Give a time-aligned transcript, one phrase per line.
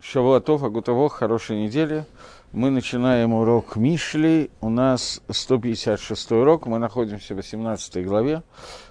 [0.00, 2.06] Шавуатов, Агутово, хорошей недели.
[2.52, 4.48] Мы начинаем урок Мишли.
[4.60, 6.66] У нас 156 урок.
[6.66, 8.42] Мы находимся в 18 главе,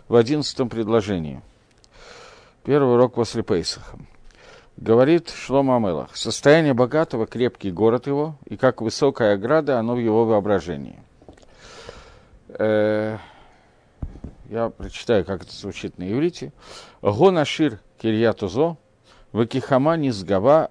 [0.10, 1.42] в 11 предложении.
[2.66, 3.98] Первый урок после Пейсаха.
[4.76, 6.16] Говорит Шлома Амелах.
[6.16, 11.00] Состояние богатого, крепкий город его, и как высокая ограда, оно в его воображении.
[12.50, 13.18] Э,
[14.50, 16.52] я прочитаю, как это звучит на иврите.
[17.02, 18.76] Гонашир кирьятузо,
[19.32, 20.70] вакихама низгава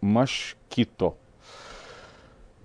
[0.00, 1.14] Машкито.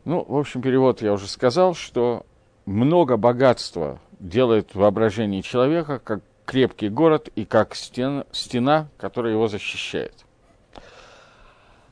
[0.05, 2.25] Ну, в общем, перевод я уже сказал, что
[2.65, 10.13] много богатства делает воображение человека, как крепкий город и как стена, стена, которая его защищает.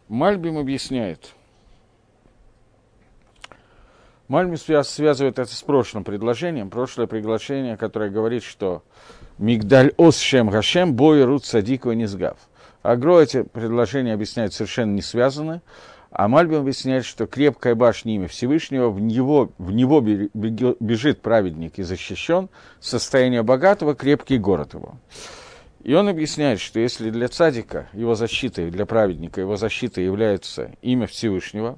[0.07, 1.33] Мальбим объясняет.
[4.27, 6.69] Мальбим связывает это с прошлым предложением.
[6.69, 8.83] Прошлое приглашение, которое говорит, что
[9.37, 12.37] Мигдаль ос шем гашем бой рут садикова низгав–
[12.85, 15.61] Агро эти предложения объясняют совершенно не связаны,
[16.11, 21.83] а Мальбим объясняет, что крепкая башня имя Всевышнего, в него, в него бежит праведник и
[21.83, 22.47] защищен,
[22.79, 24.97] состояние богатого, крепкий город его.
[25.83, 31.05] И он объясняет, что если для цадика его защитой, для праведника его защитой является имя
[31.05, 31.77] Всевышнего,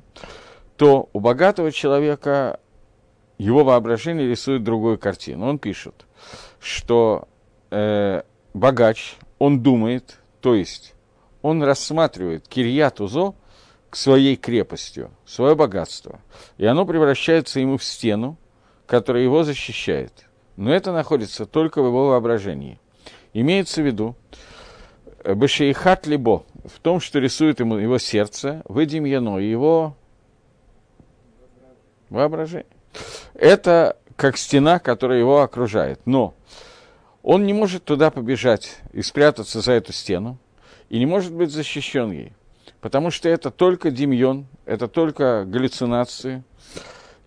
[0.76, 2.60] то у богатого человека
[3.38, 5.48] его воображение рисует другую картину.
[5.48, 6.06] Он пишет,
[6.60, 7.28] что
[7.72, 8.22] э,
[8.54, 10.94] богач, он думает, то есть
[11.48, 13.34] он рассматривает Кирьят Узо
[13.90, 16.20] к своей крепостью, свое богатство.
[16.58, 18.38] И оно превращается ему в стену,
[18.86, 20.12] которая его защищает.
[20.58, 22.82] Но это находится только в его воображении.
[23.32, 24.18] Имеется в виду,
[25.24, 29.96] э, Башейхат Либо, в том, что рисует ему его сердце, выдим яно, его
[32.10, 32.66] воображение.
[33.36, 36.02] Это как стена, которая его окружает.
[36.04, 36.34] Но
[37.24, 40.40] он не может туда побежать и спрятаться за эту стену,
[40.90, 42.34] и не может быть защищен ей.
[42.82, 46.44] Потому что это только демьон, это только галлюцинации,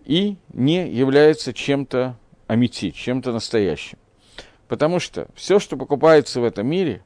[0.05, 3.97] и не является чем-то амити, чем-то настоящим.
[4.67, 7.03] Потому что все, что покупается в этом мире,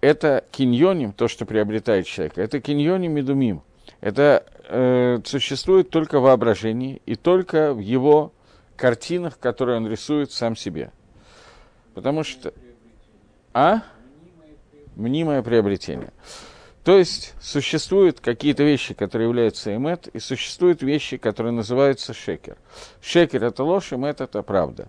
[0.00, 3.62] это киньоним, то, что приобретает человек, это киньоним медумим.
[4.00, 8.32] Это э, существует только в воображении и только в его
[8.76, 10.92] картинах, которые он рисует сам себе.
[11.94, 12.52] Потому что...
[13.54, 13.82] А?
[14.96, 16.12] Мнимое приобретение.
[16.84, 22.56] То есть существуют какие-то вещи, которые являются эмет, и существуют вещи, которые называются шекер.
[23.00, 24.88] Шекер– это ложь, эмет– это правда.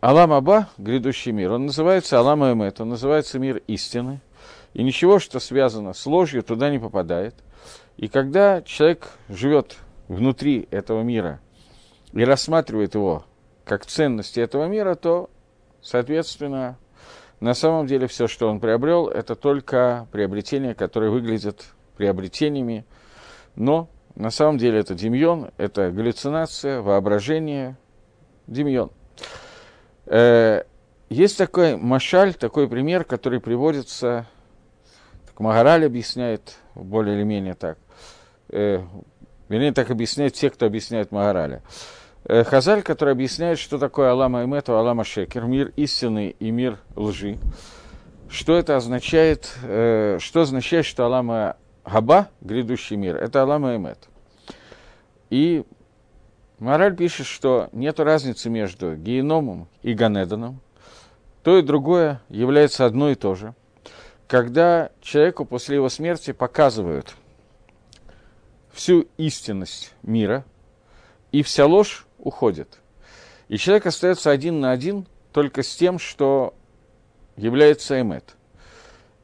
[0.00, 4.20] Алам Аба, грядущий мир, он называется Алам Эмет, он называется мир истины.
[4.74, 7.34] И ничего, что связано с ложью, туда не попадает.
[7.96, 9.76] И когда человек живет
[10.06, 11.40] внутри этого мира
[12.12, 13.24] и рассматривает его
[13.64, 15.30] как ценности этого мира, то,
[15.82, 16.78] соответственно,
[17.40, 21.66] на самом деле все, что он приобрел, это только приобретения, которые выглядят
[21.96, 22.84] приобретениями,
[23.54, 27.76] но на самом деле это демьон, это галлюцинация, воображение,
[28.46, 28.90] демьон.
[30.06, 30.64] Э,
[31.08, 34.26] есть такой машаль, такой пример, который приводится,
[35.26, 37.78] так Магараль объясняет более или менее так,
[38.48, 38.82] э,
[39.48, 41.62] вернее, так объясняют те, кто объясняет Магараля.
[42.28, 47.38] Э, Хазаль, который объясняет, что такое Алама Эмет, Алама Шекер, мир истины и мир лжи.
[48.28, 51.56] Что это означает, э, что означает, что Алама
[51.86, 54.10] Габа, грядущий мир, это Алама Эмет.
[55.30, 55.64] И
[56.58, 60.60] Мораль пишет, что нет разницы между геномом и ганеданом.
[61.42, 63.54] То и другое является одно и то же.
[64.26, 67.14] Когда человеку после его смерти показывают
[68.70, 70.44] всю истинность мира,
[71.32, 72.80] и вся ложь уходит.
[73.48, 76.54] И человек остается один на один только с тем, что
[77.36, 78.36] является эмет.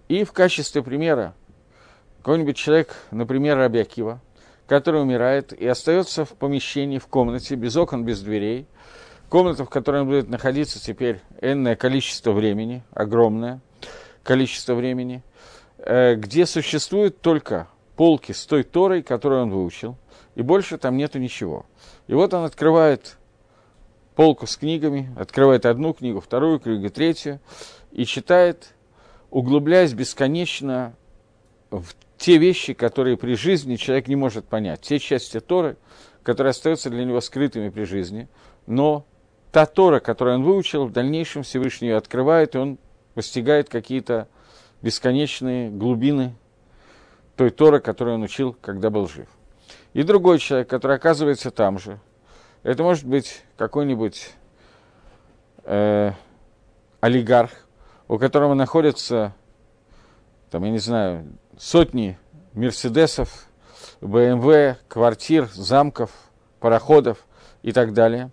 [0.09, 1.34] И в качестве примера
[2.19, 4.21] какой-нибудь человек, например, Рабиакива,
[4.66, 8.66] который умирает и остается в помещении, в комнате, без окон, без дверей,
[9.28, 13.60] комната, в которой он будет находиться теперь энное количество времени, огромное
[14.22, 15.22] количество времени,
[15.78, 19.97] э, где существуют только полки с той Торой, которую он выучил,
[20.34, 21.66] и больше там нету ничего.
[22.07, 23.16] И вот он открывает
[24.15, 27.41] полку с книгами, открывает одну книгу, вторую книгу, третью,
[27.92, 28.75] и читает,
[29.31, 30.95] углубляясь бесконечно
[31.71, 31.84] в
[32.19, 35.77] те вещи, которые при жизни человек не может понять, те части Торы,
[36.22, 38.28] которые остаются для него скрытыми при жизни,
[38.66, 39.04] но
[39.53, 42.78] та Тора, которую он выучил, в дальнейшем Всевышний ее открывает, и он
[43.15, 44.28] постигает какие-то
[44.81, 46.34] бесконечные глубины
[47.36, 49.28] той Торы, которую он учил, когда был жив
[49.95, 51.99] и другой человек, который оказывается там же.
[52.63, 54.31] Это может быть какой-нибудь
[55.65, 56.13] э,
[57.01, 57.51] олигарх,
[58.09, 59.33] у которого находится,
[60.51, 61.27] там, я не знаю,
[61.57, 62.19] сотни
[62.53, 63.47] Мерседесов,
[64.01, 66.11] БМВ, квартир, замков,
[66.61, 67.25] пароходов
[67.63, 68.31] и так далее.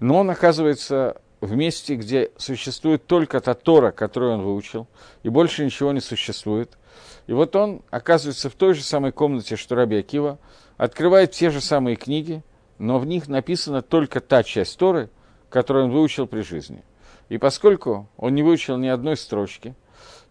[0.00, 4.86] Но он оказывается в месте, где существует только та Тора, которую он выучил,
[5.22, 6.78] и больше ничего не существует.
[7.26, 10.38] И вот он оказывается в той же самой комнате, что Раби Акива,
[10.76, 12.42] открывает те же самые книги,
[12.78, 15.10] но в них написана только та часть Торы,
[15.48, 16.82] которую он выучил при жизни.
[17.28, 19.74] И поскольку он не выучил ни одной строчки,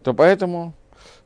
[0.02, 0.74] то поэтому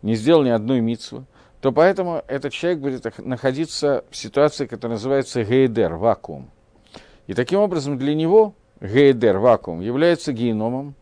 [0.02, 1.24] не сделал ни одной митцвы,
[1.60, 6.50] то поэтому этот человек будет находиться в ситуации, которая называется гейдер, вакуум.
[7.26, 10.94] И таким образом для него гейдер, вакуум, является геномом.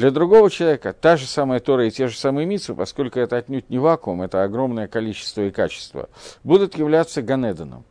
[0.00, 3.68] Для другого человека та же самая Тора и те же самые митцвы, поскольку это отнюдь
[3.68, 6.08] не вакуум, это огромное количество и качество,
[6.42, 7.84] будут являться ганедоном.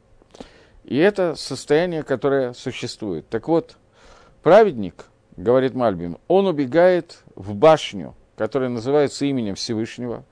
[0.86, 3.30] И это состояние, которое существует.
[3.30, 3.78] Так вот,
[4.42, 5.06] праведник,
[5.38, 10.26] говорит Мальбим, он убегает в башню, которая называется именем Всевышнего.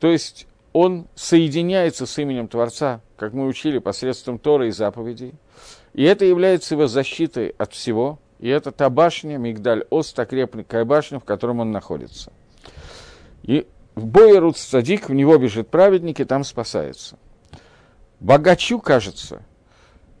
[0.00, 5.32] То есть он соединяется с именем Творца, как мы учили, посредством Тора и заповедей.
[5.94, 8.18] И это является его защитой от всего.
[8.38, 12.32] И это та башня, Мигдаль Ост, та крепкая башня, в котором он находится.
[13.42, 17.16] И в бое Руц Садик, в него бежит праведник, и там спасается.
[18.20, 19.42] Богачу, кажется,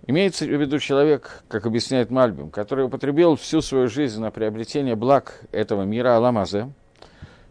[0.06, 5.42] имеется в виду человек, как объясняет Мальбим, который употребил всю свою жизнь на приобретение благ
[5.52, 6.70] этого мира, Аламазе,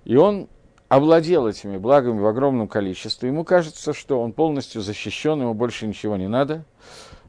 [0.04, 0.48] и он
[0.88, 3.30] овладел этими благами в огромном количестве.
[3.30, 6.64] Ему кажется, что он полностью защищен, ему больше ничего не надо.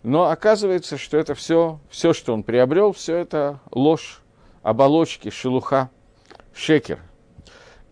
[0.06, 4.22] Но оказывается, что это все, все, что он приобрел, все это ложь,
[4.62, 5.90] оболочки, шелуха,
[6.54, 7.00] шекер.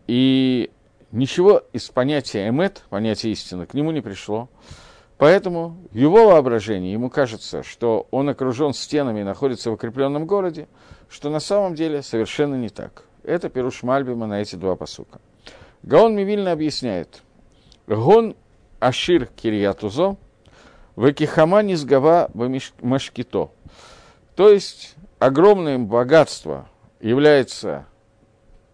[0.06, 0.70] И
[1.10, 4.48] ничего из понятия эмет, понятия истины, к нему не пришло.
[5.18, 10.68] Поэтому в его воображении ему кажется, что он окружен стенами и находится в укрепленном городе,
[11.08, 13.06] что на самом деле совершенно не так.
[13.24, 15.20] Это Перуш Мальбима на эти два посука.
[15.82, 17.24] Гаон Мивильна объясняет.
[17.88, 18.36] Гон
[18.78, 20.16] Ашир Кирьятузо,
[20.96, 22.30] Векихама Низгава
[22.80, 23.50] Машкито.
[24.36, 26.68] То есть огромное богатство
[27.00, 27.86] является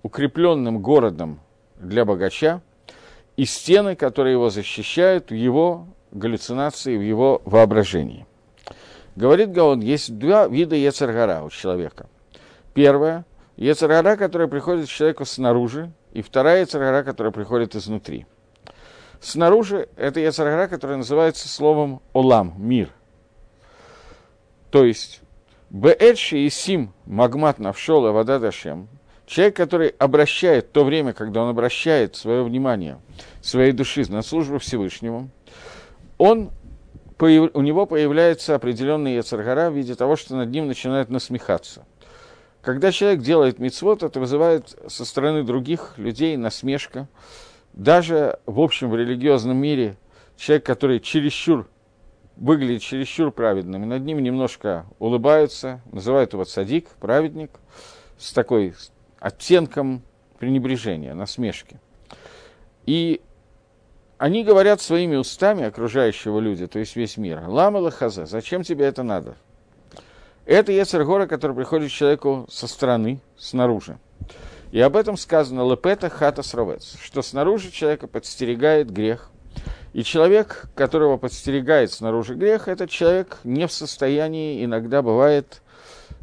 [0.02, 1.40] укрепленным городом
[1.76, 2.62] для богача,
[3.36, 8.26] и стены, которые его защищают в его галлюцинации, в его воображении.
[9.16, 12.08] Говорит Гаон, есть два вида Ецаргара у человека.
[12.74, 13.24] Первое–
[13.56, 18.26] Ецаргара, которая приходит к человеку снаружи, и вторая Ецаргара, которая приходит изнутри.
[19.20, 22.90] Снаружи это Ецаргара, которая называется словом «олам»– «мир».
[24.70, 25.20] То есть,
[25.68, 28.88] Беэдши и Сим Магмат Навшола Вода Дашем,
[29.26, 32.98] человек, который обращает, то время, когда он обращает свое внимание,
[33.42, 35.28] своей души на службу Всевышнему,
[36.18, 36.50] он,
[37.18, 41.84] у него появляется определенный Ецаргара в виде того, что над ним начинает насмехаться.
[42.62, 47.08] Когда человек делает мицвод, это вызывает со стороны других людей насмешка.
[47.72, 49.96] Даже в общем в религиозном мире
[50.36, 51.68] человек, который чересчур
[52.36, 57.50] выглядит чересчур праведным, над ним немножко улыбаются, называют его садик, праведник,
[58.18, 58.74] с такой
[59.18, 60.02] оттенком
[60.38, 61.78] пренебрежения, насмешки.
[62.86, 63.20] И
[64.16, 69.02] они говорят своими устами окружающего люди, то есть весь мир, лама лахаза, зачем тебе это
[69.02, 69.36] надо?
[70.46, 73.98] Это Ецергора, который приходит человеку со стороны, снаружи.
[74.70, 79.30] И об этом сказано Лепета Хата Сровец, что снаружи человека подстерегает грех.
[79.92, 85.62] И человек, которого подстерегает снаружи грех, этот человек не в состоянии иногда бывает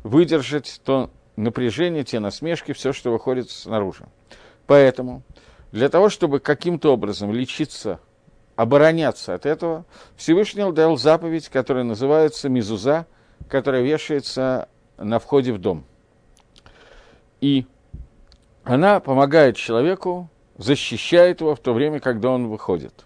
[0.04, 4.06] выдержать то напряжение, те насмешки, все, что выходит снаружи.
[4.66, 5.24] Поэтому
[5.74, 8.00] для того, чтобы каким-то образом лечиться,
[8.56, 13.06] обороняться от этого, Всевышний дал заповедь, которая называется Мизуза–
[13.48, 14.68] которая вешается
[14.98, 15.86] на входе в дом.
[17.40, 17.66] И
[18.68, 23.06] она помогает человеку, защищает его в то время, когда он выходит.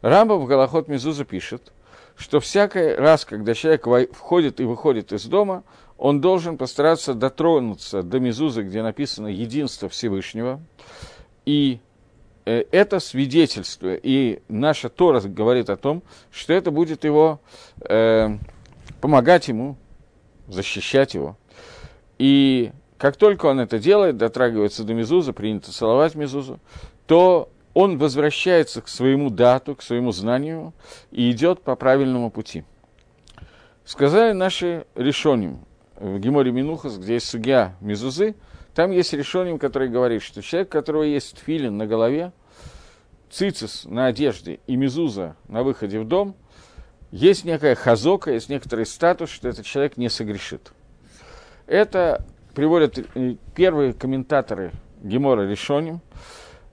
[0.00, 1.72] Рамба в Голоход Мизуза пишет,
[2.16, 5.64] что всякий раз, когда человек входит и выходит из дома,
[5.98, 10.60] он должен постараться дотронуться до Мизузы, где написано «Единство Всевышнего».
[11.44, 11.80] И
[12.46, 17.40] э, это свидетельство, и наша Тора говорит о том, что это будет его
[17.80, 18.36] э,
[19.00, 19.76] помогать ему,
[20.48, 21.36] защищать его.
[22.18, 26.60] И как только он это делает, дотрагивается до Мезуза, принято целовать Мезузу,
[27.06, 30.72] то он возвращается к своему дату, к своему знанию
[31.10, 32.64] и идет по правильному пути.
[33.84, 35.64] Сказали наши решением
[35.96, 38.34] в Геморе Минухас, где есть судья Мезузы,
[38.74, 42.32] там есть решением, который говорит, что человек, у которого есть филин на голове,
[43.30, 46.34] цицис на одежде и мезуза на выходе в дом–
[47.16, 50.72] есть некая хазока, есть некоторый статус, что этот человек не согрешит.
[51.66, 52.26] Это
[52.56, 52.98] приводят
[53.54, 54.72] первые комментаторы
[55.02, 56.00] Гемора Решоним.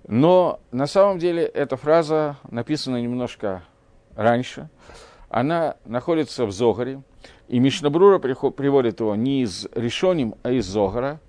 [0.08, 3.63] Но на самом деле эта фраза написана немножко
[4.16, 4.70] раньше.
[5.28, 7.02] Она находится в Зогаре,
[7.50, 11.20] и Мишнабрура приводит его не из Решоним, а из Зогара.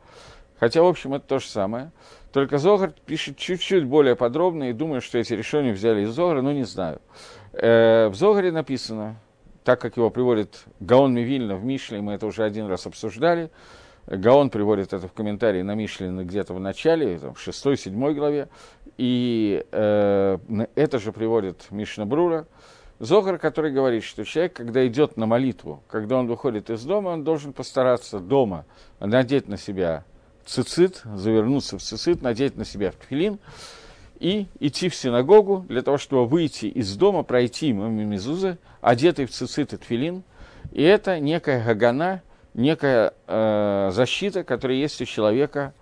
[0.61, 1.91] Хотя, в общем, это то же самое.
[2.33, 6.53] Только Зогар пишет чуть-чуть более подробно, и думаю, что эти решения взяли из Зогара, но
[6.53, 7.01] не знаю.
[7.55, 9.17] Э, в Зогаре написано,
[9.65, 13.51] так как его приводит Гаон Мивильна в Мишле, мы это уже один раз обсуждали,
[14.07, 18.49] Гаон приводит это в комментарии на Мишле где-то в начале, там, в 6-7 главе,
[18.99, 20.39] и э,
[20.75, 22.47] это же приводит Мишна Брура,
[23.01, 27.25] Зогар, который говорит, что человек, когда идет на молитву, когда он выходит из дома, он
[27.25, 28.67] должен постараться дома
[29.01, 30.05] надеть на себя
[30.47, 33.39] цицит, завернуться в цицит, надеть на себя филин
[34.21, 39.31] и идти в синагогу для того, чтобы выйти из дома, пройти мимо мезузы, одетый в
[39.31, 40.23] цицит и тфилин.
[40.71, 42.23] И это некая гагана,
[42.55, 45.75] некая э, защита, которая есть у человека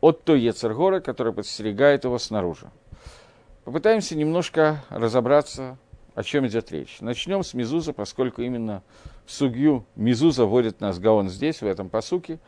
[0.00, 2.70] от той Ецергора, которая подстерегает его снаружи.
[3.64, 5.76] Попытаемся немножко разобраться
[6.14, 6.98] о чем идет речь.
[7.00, 8.82] Начнем с Мизуза, поскольку именно
[9.24, 12.38] в Сугью Мизуза вводит нас Гаон здесь, в этом посуке.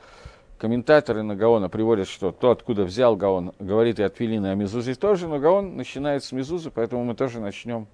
[0.58, 4.94] Комментаторы на Гаона приводят, что то, откуда взял Гаон, говорит и от и о Мизузе
[4.94, 7.88] тоже, но Гаон начинает с Мизузы, поэтому мы тоже начнем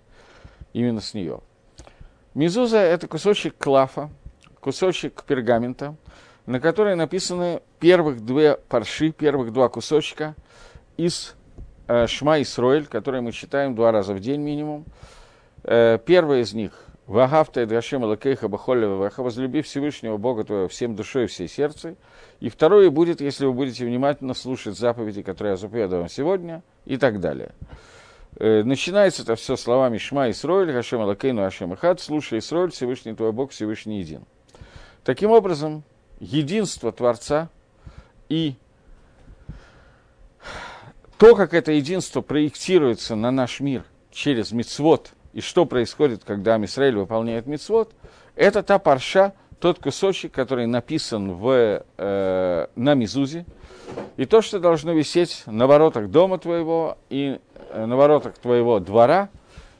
[0.72, 1.40] именно с нее.
[2.34, 4.10] Мизуза– это кусочек клафа,
[4.68, 5.96] кусочек пергамента,
[6.44, 10.34] на который написаны первых две парши, первых два кусочка
[10.98, 11.34] из
[11.86, 14.84] э, Шма Исроэль, которые мы читаем два раза в день минимум.
[15.64, 21.24] Э, первый из них– Вагавта и Драшем Лакейха Бахолева возлюби Всевышнего Бога твоего всем душой
[21.24, 21.96] и всей сердцем.
[22.38, 26.98] И второе будет, если вы будете внимательно слушать заповеди, которые я заповедую вам сегодня, и
[26.98, 27.52] так далее.
[28.36, 33.32] Э, начинается это все словами Шма Исроиль, Хашем Алакейну Хашем Ихад, слушай Исроиль, Всевышний твой
[33.32, 34.26] Бог, Всевышний един.
[35.08, 35.84] Таким образом,
[36.20, 37.48] единство Творца
[38.28, 38.56] и
[41.16, 46.96] то, как это единство проектируется на наш мир через мицвод– и что происходит, когда Амисраиль
[46.96, 47.92] выполняет мицвод,
[48.34, 53.46] это та парша, тот кусочек, который написан в, э, на Мизузе,
[54.16, 59.28] и то, что должно висеть на воротах дома твоего и э, на воротах твоего двора,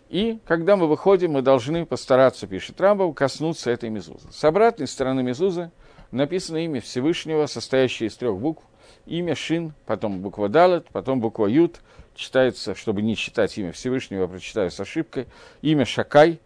[0.08, 4.28] и когда мы выходим, мы должны постараться, пишет Рамбов, коснуться этой Мизузы.
[4.32, 5.70] С обратной стороны Мизузы
[6.10, 8.64] написано имя Всевышнего, состоящее из трех букв,
[9.04, 11.80] имя Шин, потом буква Далет, потом буква Ют,
[12.14, 15.26] читается, чтобы не читать имя Всевышнего, я прочитаю с ошибкой,
[15.60, 16.40] имя Шакай,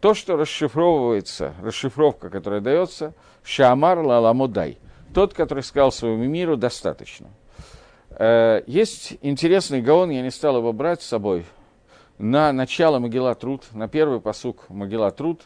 [0.00, 4.78] то, что расшифровывается, расшифровка, которая дается, Шамар Лаламудай,
[5.14, 7.28] тот, который сказал своему миру, достаточно.
[8.10, 11.44] Э, есть интересный гаон, я не стал его брать с собой,
[12.18, 15.42] на начало Могила Труд, на первый посук Могила Труд,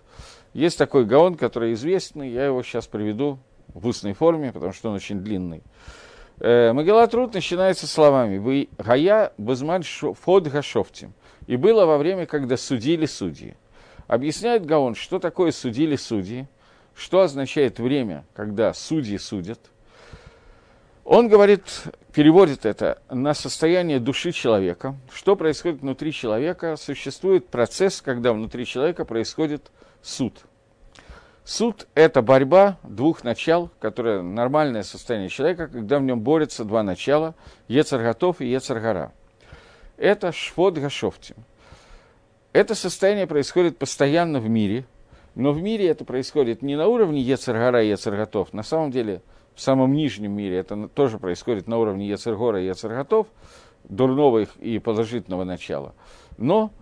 [0.52, 4.96] есть такой гаон, который известный, я его сейчас приведу в устной форме, потому что он
[4.96, 5.62] очень длинный.
[6.40, 11.12] Э, Могилат Рут начинается словами «Вы гая базман фод гашофтим».
[11.46, 13.56] И было во время, когда судили судьи.
[14.06, 16.48] Объясняет Гаон, что такое судили судьи,
[16.94, 19.60] что означает время, когда судьи судят.
[21.04, 21.62] Он говорит,
[22.12, 24.97] переводит это на состояние души человека.
[25.12, 26.76] Что происходит внутри человека?
[26.76, 29.71] Существует процесс, когда внутри человека происходит
[30.02, 30.35] суд–
[31.45, 37.35] Суд– это борьба двух начал, которое нормальное состояние человека, когда в нем борются два начала–
[37.69, 39.12] Ецарготов и Ецаргара.
[39.97, 41.35] Это швод гашофтим.
[42.52, 44.85] Это состояние происходит постоянно в мире,
[45.35, 48.52] но в мире это происходит не на уровне Ецаргара и Ецарготов.
[48.52, 49.21] На самом деле,
[49.61, 53.26] в самом нижнем мире это тоже происходит на уровне Ецаргора и Ецарготов,
[53.85, 55.95] дурного и положительного начала.
[56.38, 56.73] Но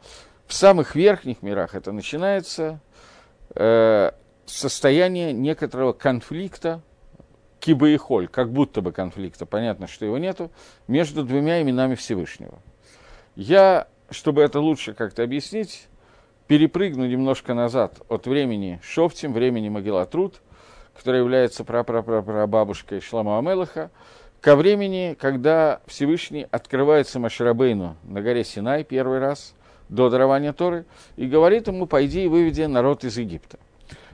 [0.47, 2.79] в самых верхних мирах это начинается
[3.57, 4.13] э,
[4.47, 6.81] состояние некоторого конфликта,
[7.59, 10.53] киба и холь, как будто бы конфликта, понятно, что его нету,
[10.87, 12.61] между двумя именами Всевышнего.
[13.35, 15.89] Я, чтобы это лучше как-то объяснить,
[16.47, 20.41] перепрыгну немножко назад от времени Шофтим, времени Могилатруд,
[20.99, 23.90] которая является прапрапрапрабабушкой Шлама Амелаха,
[24.40, 29.55] ко времени, когда Всевышний открывается Маширабейну на горе Синай первый раз,
[29.88, 30.85] до дарования Торы,
[31.17, 33.59] и говорит ему, пойди и выведи народ из Египта.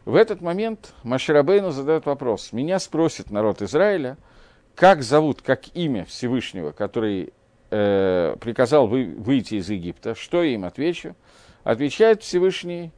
[0.04, 2.52] В этот момент Маширабейну задает вопрос.
[2.52, 4.18] Меня спросит народ Израиля,
[4.74, 7.32] как зовут, как имя Всевышнего, который
[7.70, 10.14] э, приказал вы, выйти из Египта.
[10.14, 11.16] Что я им отвечу?
[11.64, 12.92] Отвечает Всевышний,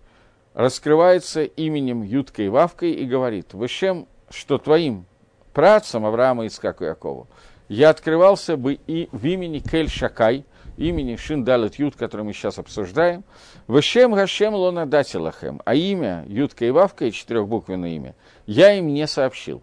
[0.57, 5.05] раскрывается именем Юткой и Вавкой и говорит, «Вышем, что твоим
[5.53, 7.29] працам Авраама, Искаку и Якову?
[7.69, 10.47] Я открывался бы и в имени Кель Шакай,
[10.79, 13.23] имени Шиндалет Ют, который мы сейчас обсуждаем,
[13.69, 18.15] Вешем Гашем Лона Датилахем, а имя Ютка и Вавка, и четырехбуквенное имя,
[18.47, 19.63] я им не сообщил.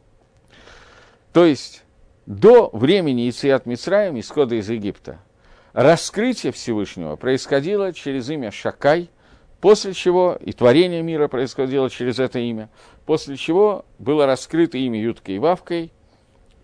[1.32, 1.84] То есть,
[2.28, 5.18] до времени Ициат Мицраем, исхода из Египта,
[5.74, 9.10] раскрытие Всевышнего происходило через имя Шакай,
[9.64, 12.70] после чего и творение мира происходило через это имя,
[13.06, 15.94] после чего было раскрыто имя Юткой и Вавкой,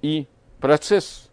[0.02, 0.28] и
[0.60, 1.30] процесс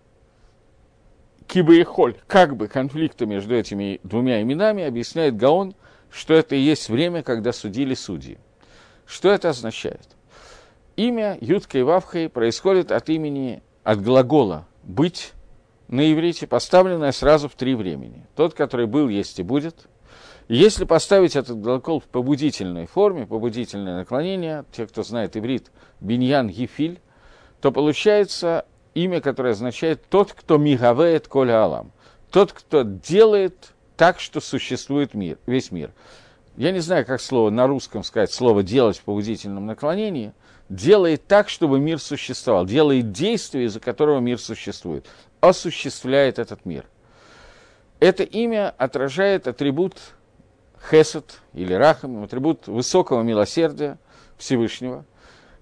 [1.49, 5.75] Киба и Холь, как бы конфликта между этими двумя именами, объясняет Гаон,
[6.09, 8.39] что это и есть время, когда судили судьи.
[9.05, 10.07] Что это означает?
[10.95, 15.33] Имя Юткой и Вавкой происходит от имени, от глагола «быть»,
[15.89, 18.25] на иврите, поставленное сразу в три времени.
[18.37, 19.89] Тот, который был, есть и будет.
[20.49, 27.01] Если поставить этот глагол в побудительной форме, побудительное наклонение, те, кто знает иврит, биньян гифиль,
[27.61, 31.93] то получается имя, которое означает «тот, кто мигавеет коля алам»,
[32.31, 35.93] тот, кто делает так, что существует мир, весь мир.
[36.57, 40.33] Я не знаю, как слово на русском сказать, слово «делать» в побудительном наклонении–
[40.69, 45.07] делает так, чтобы мир существовал, делает действие, из-за которого мир существует
[45.41, 46.87] осуществляет этот мир.
[48.01, 49.97] Это имя отражает атрибут
[50.91, 53.99] хесед или рахам, атрибут высокого милосердия
[54.39, 55.05] Всевышнего,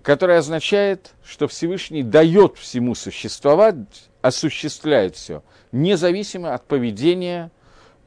[0.03, 3.77] который означает, что Всевышний дает всему существовать,
[4.23, 7.51] осуществляет все, независимо от поведения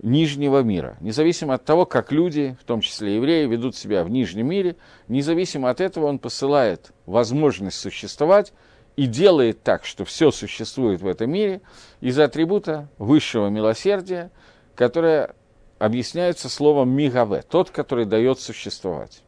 [0.02, 4.48] нижнего мира, независимо от того, как люди, в том числе евреи, ведут себя в нижнем
[4.48, 4.76] мире,
[5.08, 8.54] независимо от этого он посылает возможность существовать
[8.96, 11.62] и делает так, что все существует в этом мире
[12.02, 14.32] из атрибута высшего милосердия,
[14.76, 15.36] которое
[15.80, 19.22] объясняется словом «мигаве», тот, который дает существовать.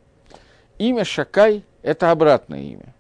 [0.78, 2.96] Имя Шакай– это обратное имя.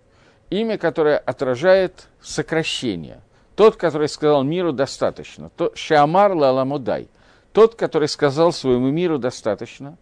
[0.49, 3.21] Имя, которое отражает сокращение.
[3.55, 5.49] Тот, который сказал миру достаточно.
[5.49, 7.07] То, Шамар Лаламудай.
[7.53, 9.97] Тот, который сказал своему миру достаточно.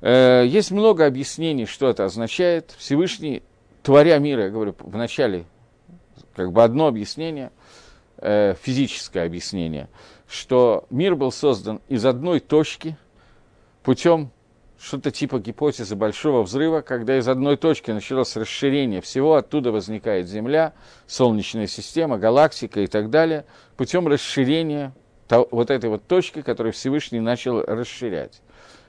[0.00, 2.74] Э, есть много объяснений, что это означает.
[2.78, 3.42] Всевышний,
[3.82, 5.44] творя мир, я говорю в начале
[6.34, 7.50] как бы одно объяснение,
[8.20, 9.88] э, физическое объяснение,
[10.28, 12.96] что мир был создан из одной точки
[13.82, 14.30] путем
[14.80, 20.72] что-то типа гипотезы большого взрыва, когда из одной точки началось расширение всего, оттуда возникает Земля,
[21.06, 23.44] Солнечная система, галактика и так далее,
[23.76, 24.94] путем расширения
[25.28, 28.40] вот этой вот точки, которую Всевышний начал расширять.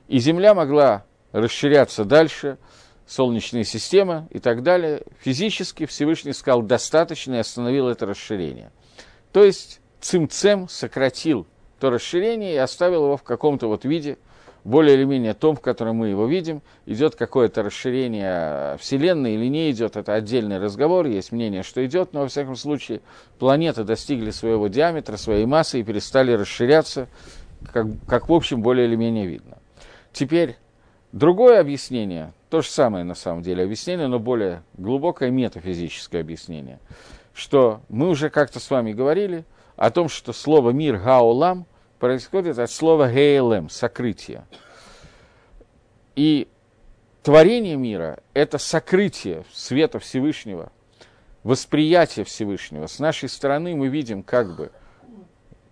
[0.07, 2.57] И Земля могла расширяться дальше,
[3.05, 8.71] Солнечная система и так далее, физически Всевышний сказал достаточно и остановил это расширение.
[9.31, 11.47] То есть Цимцем сократил
[11.79, 14.17] то расширение и оставил его в каком-то вот виде,
[14.63, 16.61] более или менее том, в котором мы его видим.
[16.85, 22.21] Идет какое-то расширение Вселенной или не идет, это отдельный разговор, есть мнение, что идет, но
[22.21, 23.01] во всяком случае
[23.39, 27.07] планеты достигли своего диаметра, своей массы и перестали расширяться,
[27.73, 29.57] как, как в общем более или менее видно.
[30.13, 30.57] Теперь
[31.11, 36.79] другое объяснение– то же самое, на самом деле, объяснение, но более глубокое метафизическое объяснение.
[37.33, 41.65] Что мы уже как-то с вами говорили о том, что слово «мир» «гаолам»
[41.99, 44.45] происходит от слова «гейлем»– «сокрытие».
[46.15, 46.49] И
[47.23, 50.71] творение мира– это сокрытие света Всевышнего,
[51.43, 52.87] восприятие Всевышнего.
[52.87, 54.71] С нашей стороны мы видим как бы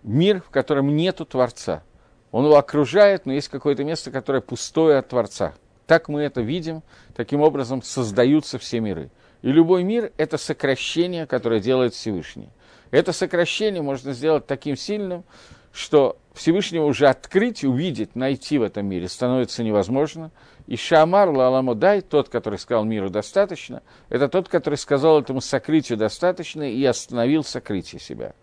[0.01, 1.83] мир, в котором нету Творца.
[2.31, 5.53] Он его окружает, но есть какое-то место, которое пустое от Творца–
[5.89, 6.83] так мы это видим,
[7.15, 9.09] таким образом создаются все миры.
[9.41, 12.49] И любой мир– это сокращение, которое делает Всевышний.
[12.91, 15.23] Это сокращение можно сделать таким сильным,
[15.71, 20.31] что Всевышнего уже открыть, увидеть, найти в этом мире становится невозможно.
[20.67, 26.63] И Шамар Лаламудай, тот, который сказал миру достаточно, это тот, который сказал этому сокрытию достаточно
[26.63, 28.33] и остановил сокрытие себя.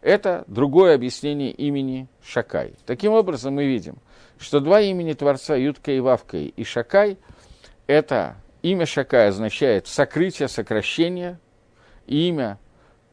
[0.00, 2.74] Это другое объяснение имени Шакай.
[2.86, 3.96] Таким образом, мы видим,
[4.38, 7.18] что два имени Творца, Ютка и Вавка и Шакай,
[7.86, 11.38] это имя Шакай означает сокрытие, сокращение,
[12.06, 12.58] имя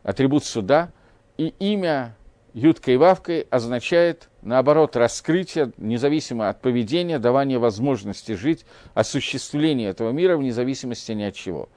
[0.03, 0.91] атрибут суда,
[1.37, 2.15] и имя
[2.53, 10.37] Ютка и Вавкой означает, наоборот, раскрытие, независимо от поведения, давание возможности жить, осуществление этого мира
[10.37, 11.67] вне зависимости ни от чего.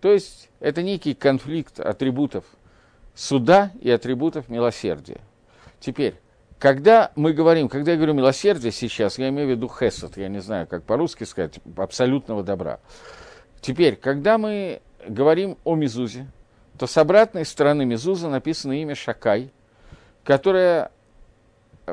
[0.00, 2.44] То есть это некий конфликт атрибутов
[3.14, 5.20] суда и атрибутов милосердия.
[5.80, 6.16] Теперь,
[6.58, 10.40] когда мы говорим, когда я говорю милосердие сейчас, я имею в виду хесед, я не
[10.40, 12.80] знаю, как по-русски сказать, абсолютного добра.
[13.60, 16.26] Теперь, когда мы говорим о Мизузе,
[16.78, 19.50] то с обратной стороны Мизуза написано имя Шакай,
[20.24, 20.90] которое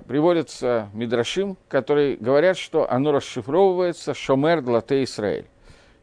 [0.08, 5.46] приводится Мидрашим, которые говорят, что оно расшифровывается Шомер Длате Исраэль.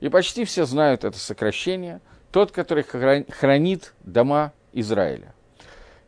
[0.01, 5.35] И почти все знают это сокращение, тот, который хранит дома Израиля.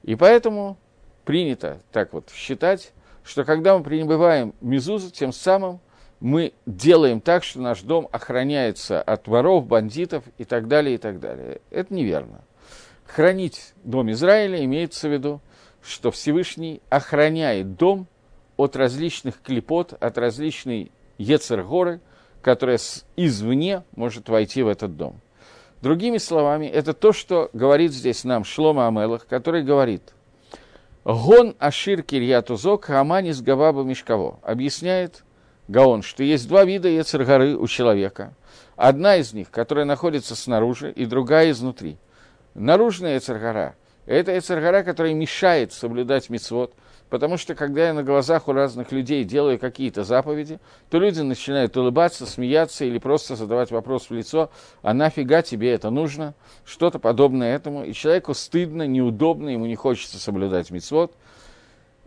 [0.02, 0.78] И поэтому
[1.24, 2.92] принято так вот считать,
[3.24, 5.80] что когда мы прибываем Мизузу, тем самым
[6.20, 11.20] мы делаем так, что наш дом охраняется от воров, бандитов и так далее, и так
[11.20, 11.60] далее.
[11.70, 12.42] Это неверно.
[13.06, 15.40] Хранить дом Израиля имеется в виду
[15.82, 18.06] что Всевышний охраняет дом
[18.56, 22.00] от различных клепот, от различной Ецергоры,
[22.40, 22.78] которая
[23.16, 25.20] извне может войти в этот дом.
[25.80, 30.14] Другими словами, это то, что говорит здесь нам Шлома Амелах, который говорит
[31.04, 35.24] «Гон Ашир Кирьятузок Хаманис Гаваба Мишкаво» объясняет
[35.66, 38.34] Гаон, что есть два вида Ецергоры у человека.
[38.76, 41.98] Одна из них, которая находится снаружи, и другая изнутри.
[42.54, 43.74] Наружная Ецергора–
[44.06, 46.72] это Ецергора, которая мешает соблюдать мицвод,
[47.12, 51.76] Потому что, когда я на глазах у разных людей делаю какие-то заповеди, то люди начинают
[51.76, 56.32] улыбаться, смеяться или просто задавать вопрос в лицо, а нафига тебе это нужно?
[56.64, 57.84] Что-то подобное этому.
[57.84, 61.12] И человеку стыдно, неудобно, ему не хочется соблюдать мицвод.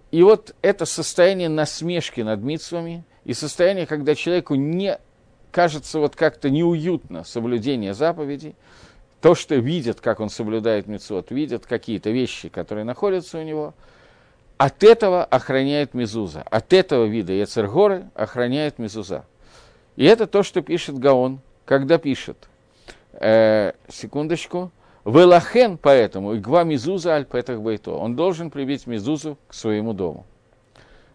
[0.10, 4.98] И вот это состояние насмешки над митцвами и состояние, когда человеку не
[5.52, 8.56] кажется вот как-то неуютно соблюдение заповедей,
[9.22, 13.76] то, что видят, как он соблюдает мицвод, видят какие-то вещи, которые находятся у него–
[14.58, 16.44] от этого охраняет Мезуза.
[16.50, 19.26] От этого вида Ецергоры охраняет Мезуза.
[19.96, 22.38] И это то, что пишет Гаон, когда пишет.
[23.14, 24.72] Э, секундочку.
[25.04, 27.92] Велахен поэтому, Игва Мезуза аль петах бейто.
[27.92, 30.26] Он должен прибить Мезузу к своему дому.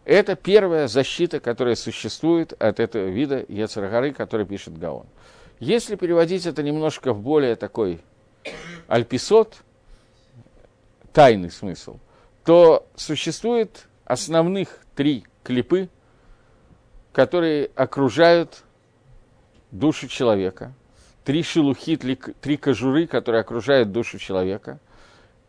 [0.05, 5.07] Это первая защита, которая существует от этого вида Ецергоры, который пишет Гаон.
[5.59, 8.00] Если переводить это немножко в более такой
[8.87, 9.57] альписот,
[11.12, 11.96] тайный смысл–
[12.44, 15.88] то существует основных три клипы,
[17.12, 18.64] которые окружают
[19.70, 20.72] душу человека.
[21.24, 24.81] Три шелухи, три кожуры, которые окружают душу человека.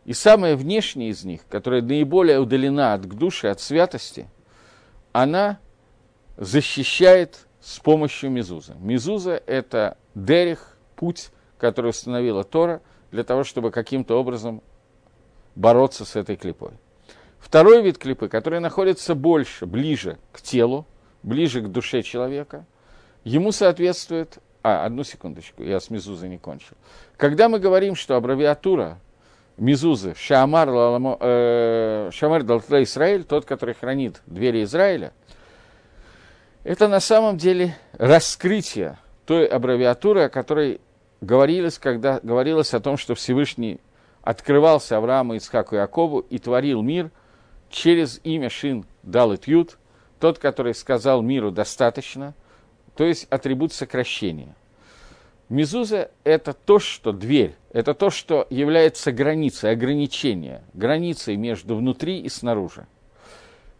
[0.04, 4.28] И самая внешняя из них, которая наиболее удалена от души, от святости,
[5.12, 5.58] она
[6.36, 8.74] защищает с помощью Мезуза.
[8.74, 14.62] Мезуза– это дерех, путь, который установила Тора, для того, чтобы каким-то образом
[15.54, 16.72] бороться с этой клипой.
[17.42, 20.86] Второй вид клипы, который находится больше, ближе к телу,
[21.22, 22.64] ближе к душе человека,
[23.24, 24.38] ему соответствует...
[24.62, 26.76] А, одну секундочку, я с Мизузой не кончил.
[27.16, 29.00] Когда мы говорим, что аббревиатура
[29.56, 35.12] Мизузы Шамар, э, Шамар Далтла Израиль, тот, который хранит двери Израиля,
[36.62, 40.80] это на самом деле раскрытие той аббревиатуры, о которой
[41.20, 43.80] говорилось, когда говорилось о том, что Всевышний
[44.22, 47.10] открывался Аврааму, Ицхаку и Якову и творил мир
[47.72, 49.78] через имя Шин дал Ют,
[50.20, 52.34] тот, который сказал миру достаточно,
[52.94, 54.54] то есть атрибут сокращения.
[55.48, 62.28] Мезуза– это то, что дверь, это то, что является границей, ограничением, границей между внутри и
[62.28, 62.86] снаружи.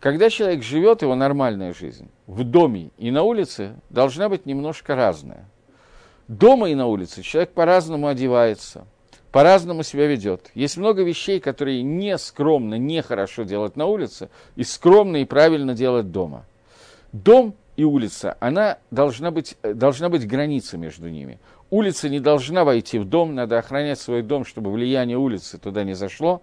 [0.00, 5.48] Когда человек живет, его нормальная жизнь, в доме и на улице должна быть немножко разная.
[6.26, 8.86] Дома и на улице человек по-разному одевается,
[9.32, 10.50] по-разному себя ведет.
[10.54, 16.12] Есть много вещей, которые не скромно, нехорошо делать на улице, и скромно и правильно делать
[16.12, 16.44] дома.
[17.12, 21.40] Дом и улица, она должна быть, должна быть граница между ними.
[21.70, 25.94] Улица не должна войти в дом, надо охранять свой дом, чтобы влияние улицы туда не
[25.94, 26.42] зашло.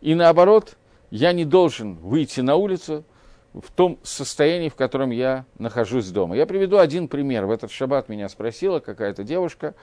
[0.00, 0.78] И наоборот,
[1.10, 3.04] я не должен выйти на улицу
[3.52, 6.36] в том состоянии, в котором я нахожусь дома.
[6.36, 7.44] Я приведу один пример.
[7.44, 9.74] В этот шаббат меня спросила какая-то девушка,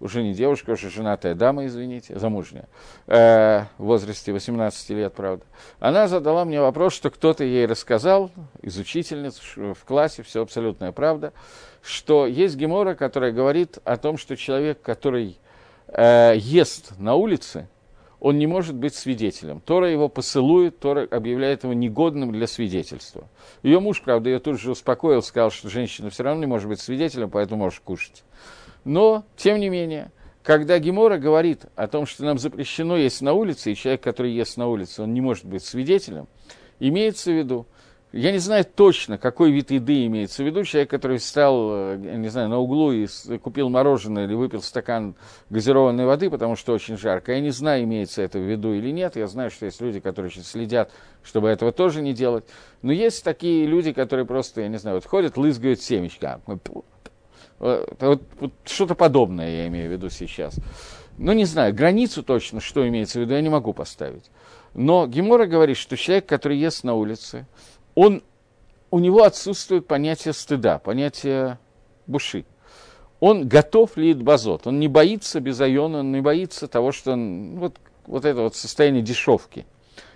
[0.00, 2.68] уже не девушка, уже женатая дама, извините, замужняя,
[3.06, 5.44] э, в возрасте 18 лет, правда,
[5.78, 11.32] она задала мне вопрос, что кто-то ей рассказал, из учительниц в классе, все абсолютная правда,
[11.82, 15.38] что есть гемора, которая говорит о том, что человек, который
[15.88, 17.68] э, ест на улице,
[18.22, 19.58] он не может быть свидетелем.
[19.58, 23.26] Тора его посылует, Тора объявляет его негодным для свидетельства.
[23.64, 26.78] Ее муж, правда, ее тут же успокоил, сказал, что женщина все равно не может быть
[26.78, 28.22] свидетелем, поэтому можешь кушать.
[28.84, 30.10] Но, тем не менее,
[30.42, 34.56] когда Гемора говорит о том, что нам запрещено есть на улице, и человек, который ест
[34.56, 36.26] на улице, он не может быть свидетелем,
[36.80, 37.66] имеется в виду,
[38.12, 40.64] я не знаю точно, какой вид еды имеется в виду.
[40.64, 43.06] Человек, который встал, э, не знаю, на углу и
[43.38, 45.14] купил мороженое или выпил стакан
[45.48, 47.32] газированной воды, потому что очень жарко.
[47.32, 49.16] Я не знаю, имеется это в виду или нет.
[49.16, 50.92] Я знаю, что есть люди, которые очень следят,
[51.22, 52.44] чтобы этого тоже не делать.
[52.82, 56.42] Но есть такие люди, которые просто, я не знаю, вот ходят, лызгают семечка.
[57.62, 60.56] Вот, вот что-то подобное я имею в виду сейчас.
[61.16, 64.24] Ну, не знаю, границу точно, что имеется в виду, я не могу поставить.
[64.74, 67.46] Но Гемора говорит, что человек, который ест на улице,
[67.94, 68.24] он,
[68.90, 71.60] у него отсутствует понятие стыда, понятие
[72.08, 72.44] буши.
[73.20, 77.76] Он готов ли базот, он не боится безайона, он не боится того, что он, вот,
[78.06, 79.66] вот это вот состояние дешевки.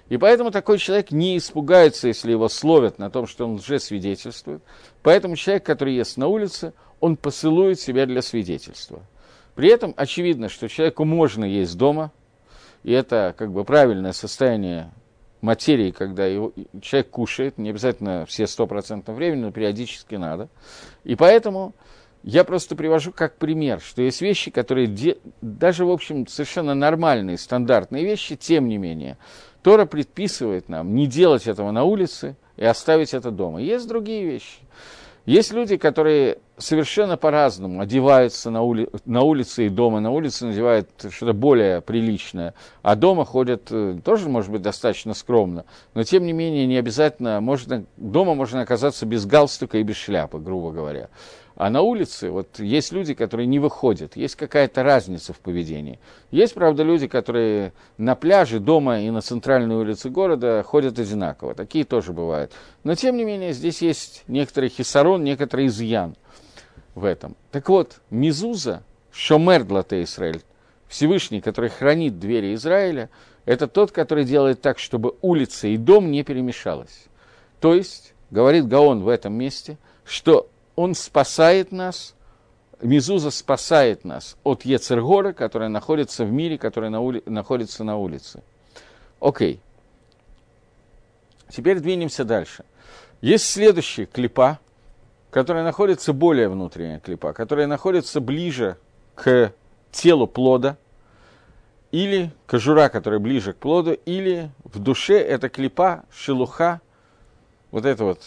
[0.08, 4.62] И поэтому такой человек не испугается, если его словят на том, что он лжесвидетельствует.
[5.02, 9.02] Поэтому человек, который ест на улице, он посылует себя для свидетельства.
[9.54, 12.12] При этом очевидно, что человеку можно есть дома,
[12.82, 14.92] и это как бы правильное состояние
[15.40, 20.48] материи, когда его, человек кушает, не обязательно все стопроцентного времени, но периодически надо.
[21.04, 21.74] И поэтому
[22.22, 27.38] я просто привожу как пример, что есть вещи, которые де, даже, в общем, совершенно нормальные,
[27.38, 29.16] стандартные вещи, тем не менее,
[29.62, 33.60] Тора предписывает нам не делать этого на улице и оставить это дома.
[33.60, 34.58] Есть другие вещи.
[35.26, 38.88] Есть люди, которые совершенно по-разному одеваются на, ули...
[39.04, 39.98] на улице и дома.
[39.98, 45.64] На улице надевают что-то более приличное, а дома ходят э, тоже, может быть, достаточно скромно.
[45.94, 47.84] Но, тем не менее, не обязательно, можно...
[47.96, 51.08] дома можно оказаться без галстука и без шляпы, грубо говоря.
[51.56, 55.98] А на улице вот есть люди, которые не выходят, есть какая-то разница в поведении.
[56.30, 61.54] Есть, правда, люди, которые на пляже, дома и на центральной улице города ходят одинаково.
[61.54, 62.52] Такие тоже бывают.
[62.84, 66.14] Но, тем не менее, здесь есть некоторый хисарон, некоторый изъян
[66.94, 67.34] в этом.
[67.52, 70.42] Так вот, Мизуза, Шомер Длате Израиль,
[70.88, 73.08] Всевышний, который хранит двери Израиля,
[73.46, 77.06] это тот, который делает так, чтобы улица и дом не перемешалось.
[77.60, 82.14] То есть, говорит Гаон в этом месте, что он спасает нас,
[82.80, 87.22] Мизуза спасает нас от Ецергора, которая находится в мире, которая на ули...
[87.24, 88.42] находится на улице.
[89.18, 89.60] Окей.
[91.48, 92.64] Теперь двинемся дальше.
[93.22, 94.60] Есть следующая клипа,
[95.30, 98.76] которая находится более внутренняя клипа, которая находится ближе
[99.14, 99.52] к
[99.90, 100.76] телу плода,
[101.92, 106.82] или кожура, которая ближе к плоду, или в душе это клипа, шелуха,
[107.70, 108.22] вот эта вот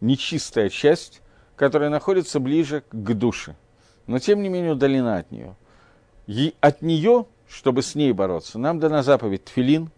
[0.00, 1.20] нечистая часть,
[1.60, 3.54] которая находится ближе к душе,
[4.06, 5.56] но тем не менее удалена от нее.
[6.26, 9.90] И от нее, чтобы с ней бороться, нам дана заповедь Тфилин.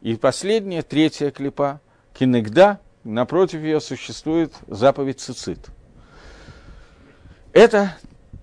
[0.00, 1.80] И последняя, третья клипа,
[2.12, 5.60] Кинегда, напротив ее существует заповедь Цицит.
[7.52, 7.96] Это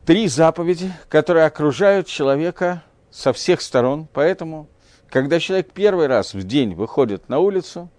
[0.05, 4.69] три заповеди, которые окружают человека со всех сторон, поэтому,
[5.09, 7.89] когда человек первый раз в день выходит на улицу,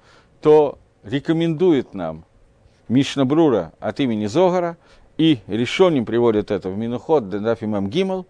[0.41, 2.25] то рекомендует нам
[2.93, 4.77] Мишна Брура от имени Зогара,
[5.17, 8.27] и решением приводит это в Минуход Дафимам Гимал,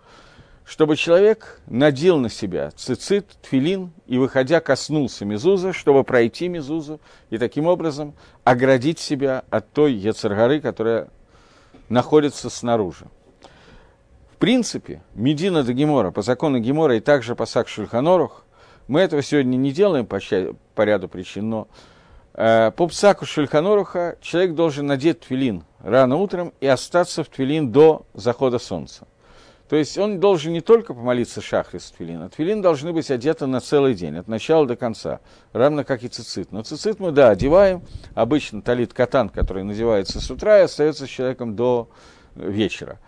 [0.64, 7.38] чтобы человек надел на себя цицит, тфилин и, выходя, коснулся мезуза, чтобы пройти мезузу и
[7.38, 11.08] таким образом оградить себя от той яцергары, которая
[11.88, 13.06] находится снаружи.
[14.32, 18.44] В принципе, Медина до Гемора, по закону Гемора и также по Сакшульханорух,
[18.86, 20.20] мы этого сегодня не делаем по,
[20.76, 21.68] по ряду причин, но
[22.34, 28.58] по псаку Шульханоруха человек должен надеть твилин рано утром и остаться в твилин до захода
[28.58, 29.06] солнца.
[29.68, 33.60] То есть он должен не только помолиться шахрис твилин, а твилин должны быть одеты на
[33.60, 35.20] целый день, от начала до конца,
[35.52, 36.52] равно как и цицит.
[36.52, 37.82] Но цицит мы, да, одеваем,
[38.14, 41.88] обычно талит катан, который надевается с утра и остается с человеком до
[42.34, 42.98] вечера,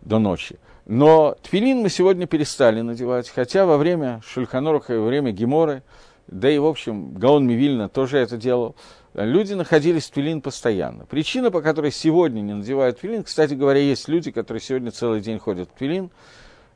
[0.00, 0.58] до ночи.
[0.86, 5.82] Но твилин мы сегодня перестали надевать, хотя во время Шульханоруха и во время Геморы–
[6.26, 8.74] да и, в общем, Гаон Мивильна тоже это делал,
[9.14, 11.06] люди находились в Твилин постоянно.
[11.06, 15.38] Причина, по которой сегодня не надевают Твилин, кстати говоря, есть люди, которые сегодня целый день
[15.38, 16.10] ходят в Твилин,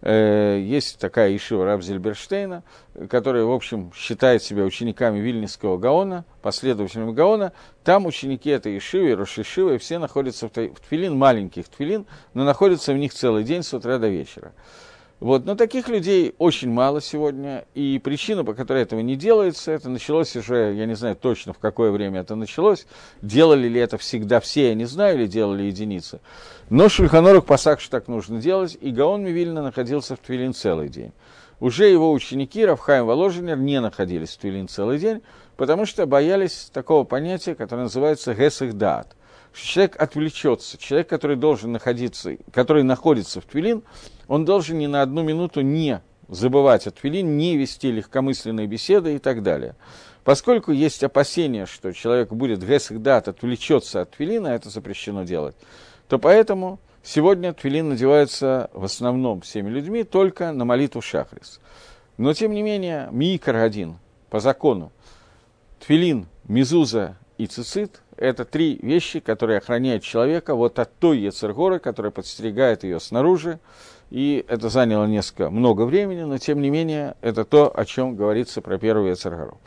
[0.02, 2.62] э, есть такая Ишива Раб Зельберштейна,
[3.08, 7.52] которая, в общем, считает себя учениками Вильнинского Гаона, последователями Гаона.
[7.82, 10.50] Там ученики этой Ишивы, Рошишивы, все находятся в
[10.88, 14.52] Твилин, маленьких Твилин, но находятся в них целый день с утра до вечера.
[15.20, 19.90] Вот, но таких людей очень мало сегодня, и причина, по которой этого не делается, это
[19.90, 22.86] началось уже, я не знаю точно, в какое время это началось,
[23.20, 26.20] делали ли это всегда все, я не знаю, или делали единицы,
[26.70, 31.12] но Шульханорух посак, что так нужно делать, и Гаон Мивильна находился в Твилин целый день.
[31.60, 35.20] Уже его ученики, Равхайм Воложенер, не находились в Твилин целый день,
[35.58, 38.34] потому что боялись такого понятия, которое называется
[38.72, 39.14] Даат.
[39.52, 43.82] Человек отвлечется, человек, который должен находиться, который находится в Твилин,
[44.28, 49.18] он должен ни на одну минуту не забывать о твилин, не вести легкомысленные беседы и
[49.18, 49.74] так далее.
[50.24, 55.56] Поскольку есть опасения, что человек будет гесахдат, отвлечется от твилина, это запрещено делать,
[56.08, 61.60] то поэтому сегодня твилин надевается в основном всеми людьми только на молитву шахрис.
[62.16, 64.92] Но, тем не менее, микр один, по закону,
[65.84, 72.12] твилин, мизуза и цицит– это три вещи, которые охраняют человека вот от той яцергоры, которая
[72.12, 73.60] подстерегает ее снаружи,
[74.10, 78.60] и это заняло несколько, много времени, но тем не менее это то, о чем говорится
[78.60, 79.58] про первую Яцергару.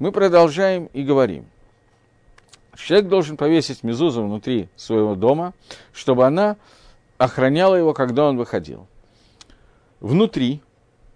[0.00, 1.46] Мы продолжаем и говорим.
[2.74, 5.54] Человек должен повесить мезузу внутри своего дома,
[5.92, 6.56] чтобы она
[7.16, 8.88] охраняла его, когда он выходил.
[10.00, 10.62] Внутри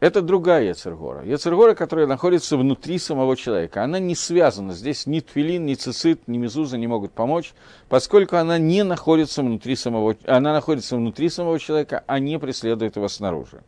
[0.05, 1.25] это другая Ецергора.
[1.25, 3.83] Ецергора, которая находится внутри самого человека.
[3.83, 4.75] Она не связана.
[4.75, 7.55] Здесь ни твилин, ни цицит, ни мезуза не могут помочь,
[7.89, 13.09] поскольку она не находится внутри самого, она находится внутри самого человека, а не преследует его
[13.09, 13.63] снаружи.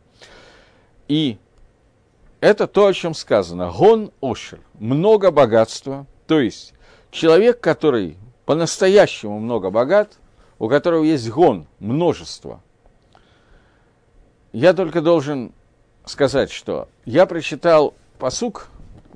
[1.07, 1.39] И
[2.39, 3.71] это то, о чем сказано.
[3.75, 6.75] Гон ошер, много богатства, то есть
[7.09, 10.19] человек, который по-настоящему много богат,
[10.59, 12.61] у которого есть гон, множество.
[14.51, 15.51] Я только должен
[16.09, 18.67] сказать, что я прочитал посук,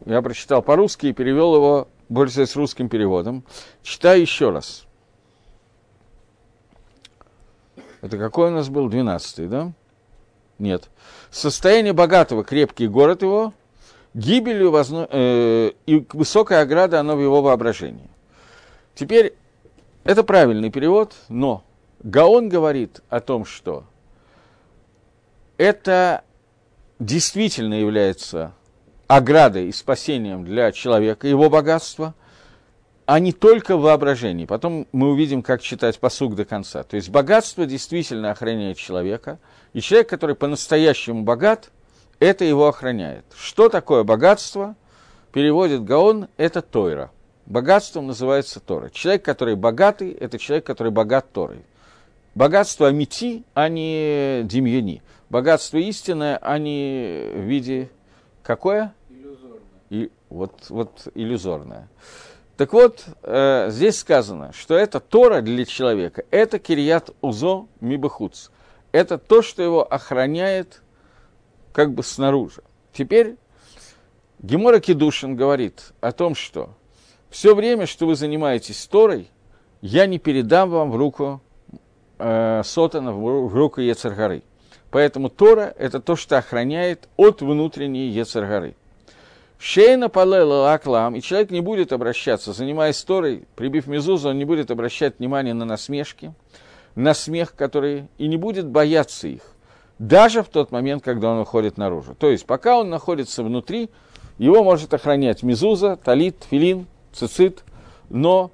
[0.06, 3.44] я прочитал по-русски и перевел его больше с русским переводом.
[3.84, 4.86] Читаю еще раз.
[8.02, 8.90] Это какой у нас был?
[8.90, 9.72] Двенадцатый, да?
[10.58, 10.90] Нет.
[11.30, 13.54] Состояние богатого, крепкий город его,
[14.14, 15.08] гибелью возно...
[15.10, 18.10] э, и высокая ограда, оно в его воображении.
[18.96, 19.34] Теперь,
[20.04, 21.64] это правильный перевод, но
[22.04, 23.86] Гаон говорит о том, что
[25.58, 26.24] это
[27.02, 28.54] действительно является
[29.08, 32.14] оградой и спасением для человека, его богатства,
[33.06, 34.46] а не только в.
[34.48, 36.84] Потом мы увидим, как читать посуг до конца.
[36.84, 39.40] То есть богатство действительно охраняет человека,
[39.74, 41.72] и человек, который по-настоящему богат,
[42.20, 43.26] это его охраняет.
[43.36, 44.76] Что такое богатство?
[45.34, 47.10] Переводит Гаон, это Тойра.
[47.48, 48.92] Богатством называется Тора.
[48.92, 51.64] Человек, который богатый, это человек, который богат Торой.
[52.36, 55.02] Богатство Амити, а не Демьяни.
[55.32, 57.89] Богатство истинное, а не в виде
[58.44, 58.94] какое?
[59.10, 59.62] Иллюзорное.
[59.89, 61.88] И, вот, вот иллюзорное.
[62.58, 68.50] Так вот, э, здесь сказано, что это Тора для человека, это Кирият Узо Мибахуц.
[68.91, 70.82] Это то, что его охраняет
[71.72, 72.62] как бы снаружи.
[72.91, 73.38] Теперь
[74.39, 76.72] Гемора Кедушин говорит о том, что
[77.30, 79.32] все время, что вы занимаетесь Торой,
[79.80, 81.41] я не передам вам в руку
[82.20, 84.44] э, Сотана, в руку Ецаргары.
[84.92, 88.76] Поэтому Тора– это то, что охраняет от внутренней Ецаргары.
[89.58, 94.70] Шейна палела аклам, и человек не будет обращаться, занимаясь Торой, прибив мезузу, он не будет
[94.70, 96.34] обращать внимание на насмешки,
[96.96, 99.42] на смех, который, и не будет бояться их,
[100.00, 102.16] даже в тот момент, когда он уходит наружу.
[102.16, 103.90] То есть, пока он находится внутри,
[104.40, 107.64] его может охранять мезуза, талит, филин, цицит,
[108.10, 108.52] но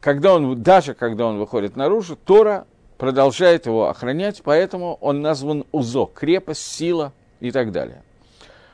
[0.00, 2.66] когда он, даже когда он выходит наружу, Тора
[2.98, 8.02] продолжает его охранять, поэтому он назван узо, крепость, сила и так далее.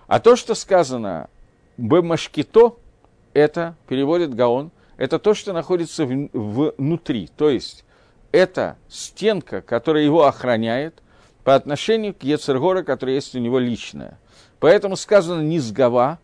[0.06, 1.28] А то, что сказано
[1.76, 2.76] «бемашкито»,
[3.32, 7.28] это, переводит Гаон, это то, что находится в, внутри.
[7.36, 7.84] То есть,
[8.32, 11.02] это стенка, которая его охраняет
[11.44, 14.18] по отношению к Ецергора, которая есть у него личная.
[14.58, 16.18] Поэтому сказано не сгова,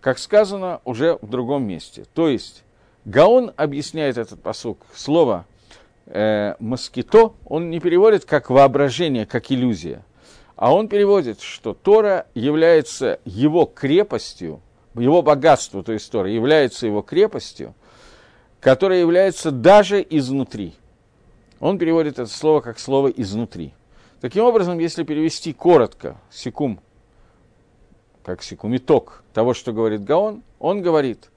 [0.00, 2.04] как сказано уже в другом месте.
[2.14, 2.62] То есть,
[3.04, 5.46] Гаон объясняет этот посук, слово
[6.10, 10.04] э, «москито», он не переводит как воображение, как иллюзия–
[10.60, 14.60] а он переводит, что Тора является его крепостью,
[14.94, 17.74] его богатство, то есть Тора, является его крепостью,
[18.60, 20.74] которая является даже изнутри.
[21.60, 23.72] Он переводит это слово как слово изнутри.
[24.20, 26.80] Таким образом, если перевести коротко, секум,
[28.22, 31.30] как секум, итог того, что говорит Гаон, он говорит,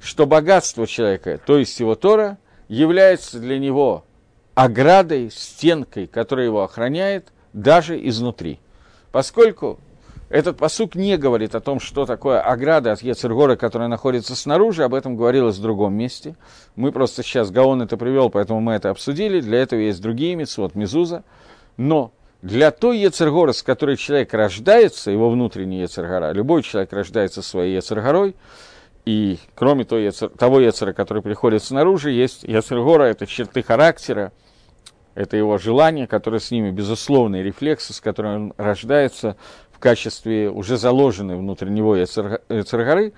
[0.00, 4.04] что богатство человека, то есть его Тора, является для него
[4.54, 8.60] оградой, стенкой, которая его охраняет– даже изнутри.
[9.12, 9.78] Поскольку
[10.28, 14.94] этот посук не говорит о том, что такое ограда от Ецергора, которая находится снаружи, об
[14.94, 16.36] этом говорилось в другом месте.
[16.76, 19.40] Мы просто сейчас Гаон это привел, поэтому мы это обсудили.
[19.40, 21.24] Для этого есть другие митцвот Мизуза.
[21.76, 27.74] Но для той Ецергора, с которой человек рождается, его внутренний Ецергора, любой человек рождается своей
[27.76, 28.36] Ецергорой,
[29.04, 34.32] и кроме того Ецера, который приходит снаружи, есть Ецергора, это черты характера,
[35.14, 39.36] это его желание, которое с ними безусловные рефлексы, с которыми он рождается
[39.72, 43.12] в качестве уже заложенной внутрь него Ецаргары,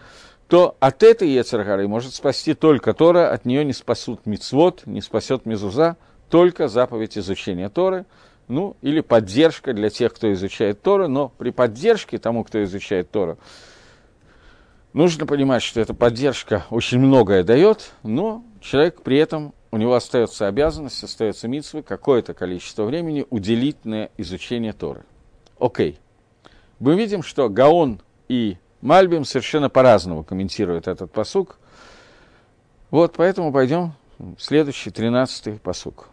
[0.48, 5.46] то от этой Ецаргары может спасти только Тора, от нее не спасут Мицвод, не спасет
[5.46, 5.96] Мизуза,
[6.28, 8.06] только заповедь изучения Торы,
[8.48, 13.38] ну, или поддержка для тех, кто изучает Тору, но при поддержке тому, кто изучает Тору,
[14.92, 20.46] нужно понимать, что эта поддержка очень многое дает, но человек при этом у него остается
[20.46, 25.04] обязанность, остается митсвы какое-то количество времени уделить на изучение Торы.
[25.58, 25.98] Окей.
[26.78, 31.58] Мы видим, что Гаон и Мальбим совершенно по-разному комментируют этот посук.
[32.90, 36.08] Вот, поэтому пойдем в следующий, тринадцатый посук.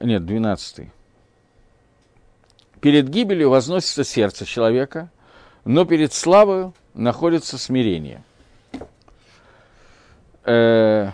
[0.00, 0.92] Нет, двенадцатый.
[2.80, 5.10] Перед гибелью возносится сердце человека,
[5.64, 8.22] но перед славою находится смирение.
[10.44, 11.10] Э,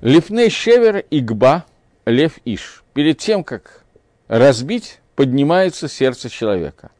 [0.00, 1.66] Лифней шевер игба
[2.06, 2.84] лев иш.
[2.94, 3.84] Перед тем, как
[4.28, 6.90] разбить, поднимается сердце человека.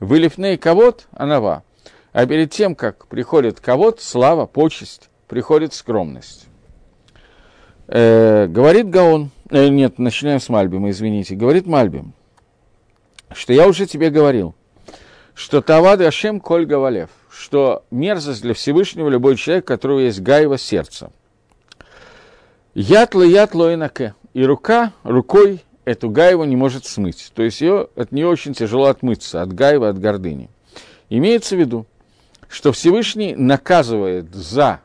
[0.00, 1.62] Вы лифней кавод анава.
[2.12, 6.46] А перед тем, как приходит кавод, слава, почесть, приходит скромность.
[7.86, 11.36] Э, говорит Гаон, э, нет, начинаем с Мальбима, извините.
[11.36, 12.12] Говорит Мальбим,
[13.32, 14.54] что я уже тебе говорил,
[15.38, 20.58] что Тавады Ашем Коль Гавалев, что мерзость для Всевышнего любой человек, у которого есть гаево
[20.58, 21.12] сердце.
[22.74, 24.16] Ятло, ятло инаке.
[24.34, 27.30] И рука рукой эту гаеву не может смыть.
[27.36, 30.50] То есть ее, от нее очень тяжело отмыться, от гаева, от гордыни.
[31.08, 31.86] Имеется в виду,
[32.48, 34.80] что Всевышний наказывает за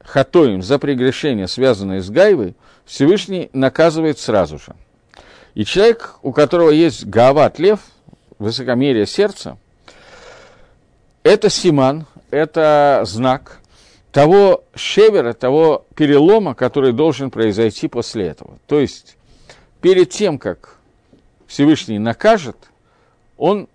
[0.00, 4.74] хатоим, за прегрешение, связанное с гаевой, Всевышний наказывает сразу же.
[5.54, 7.78] И человек, у которого есть гават лев,
[8.38, 9.58] высокомерие сердца,
[11.22, 13.58] это симан, это знак
[14.12, 18.58] того шевера, того перелома, который должен произойти после этого.
[18.66, 19.16] То есть,
[19.80, 20.78] перед тем, как
[21.46, 22.56] Всевышний накажет,
[23.36, 23.68] он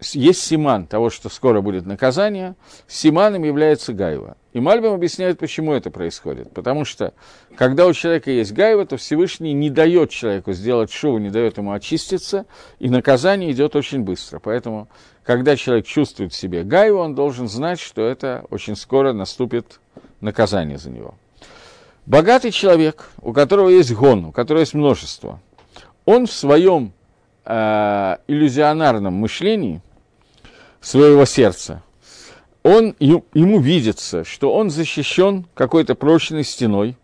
[0.00, 2.54] есть симан того, что скоро будет наказание,
[2.86, 4.37] симаном является гайва.
[4.52, 6.52] И Мальбим объясняет, почему это происходит.
[6.52, 7.12] Потому что,
[7.56, 11.72] когда у человека есть гайва, то Всевышний не дает человеку сделать шоу, не дает ему
[11.72, 12.46] очиститься,
[12.78, 14.38] и наказание идет очень быстро.
[14.38, 14.88] Поэтому,
[15.22, 19.80] когда человек чувствует в себе гайву, он должен знать, что это очень скоро наступит
[20.20, 21.14] наказание за него.
[22.06, 25.40] Богатый человек, у которого есть гон, у которого есть множество,
[26.06, 26.92] он в своем
[27.44, 29.82] э, иллюзионарном мышлении–
[30.80, 31.82] своего сердца,
[32.62, 36.96] он, ему видится, что он защищен какой-то прочной стеной,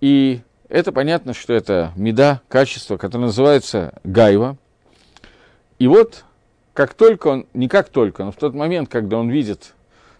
[0.00, 4.56] и это понятно, что это меда, качество, которое называется гайва.
[5.78, 6.24] И вот,
[6.72, 9.74] как только он, не как только, но в тот момент, когда он видит,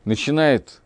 [0.05, 0.81] начинает,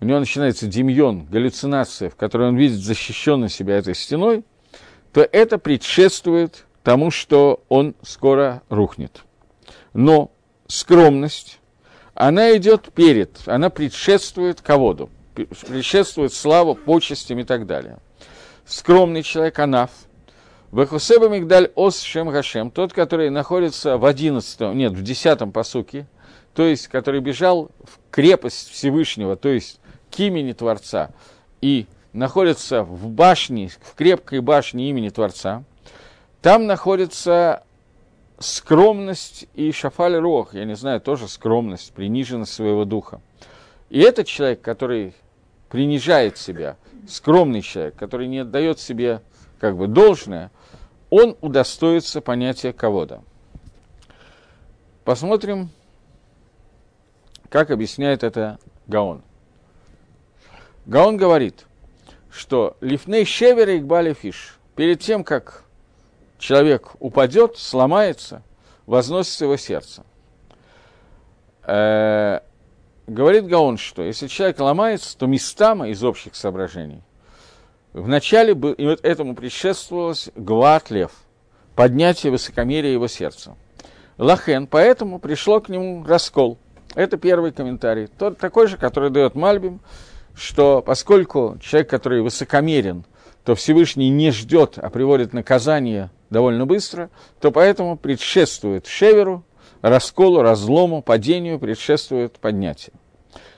[0.00, 4.44] у него начинается демьон, галлюцинация, в которой он видит защищенно себя этой стеной,
[5.12, 9.22] то это предшествует тому, что он скоро рухнет.
[9.92, 10.30] Но
[10.66, 11.60] скромность,
[12.14, 17.98] она идет перед, она предшествует ководу, предшествует славу, почестям и так далее.
[18.64, 19.90] Скромный человек, анаф,
[20.72, 26.06] Вехусеба Мигдаль Ос Шем Гашем, тот, который находится в одиннадцатом, нет, в десятом посуке,
[26.54, 31.10] то есть, который бежал в крепость Всевышнего, то есть к имени Творца,
[31.60, 35.64] и находится в башне, в крепкой башне имени Творца,
[36.42, 37.64] там находится
[38.38, 43.20] скромность и шафаль рох, я не знаю, тоже скромность, приниженность своего духа.
[43.90, 45.14] И этот человек, который
[45.68, 46.76] принижает себя,
[47.08, 49.22] скромный человек, который не отдает себе
[49.58, 50.50] как бы должное,
[51.10, 53.22] он удостоится понятия кого-то.
[55.04, 55.70] Посмотрим,
[57.48, 59.22] как объясняет это Гаон.
[60.86, 61.66] Гаон говорит,
[62.30, 65.64] что лифней шевер и фиш, перед тем, как
[66.44, 68.42] человек упадет, сломается,
[68.86, 70.04] возносится его сердце.
[71.66, 72.40] Э,
[73.06, 77.02] говорит Гаон, что если человек ломается, то местама из общих соображений
[77.94, 81.12] вначале бы, и вот этому предшествовалось гват лев,
[81.74, 83.56] поднятие высокомерия его сердца.
[84.18, 86.58] Лахен, поэтому пришло к нему раскол.
[86.94, 88.06] Это первый комментарий.
[88.06, 89.80] Тот такой же, который дает Мальбим,
[90.34, 93.04] что поскольку человек, который высокомерен,
[93.44, 97.08] то Всевышний не ждет, а приводит наказание довольно быстро,
[97.40, 99.44] то поэтому предшествует шеверу,
[99.80, 102.92] расколу, разлому, падению, предшествует поднятие.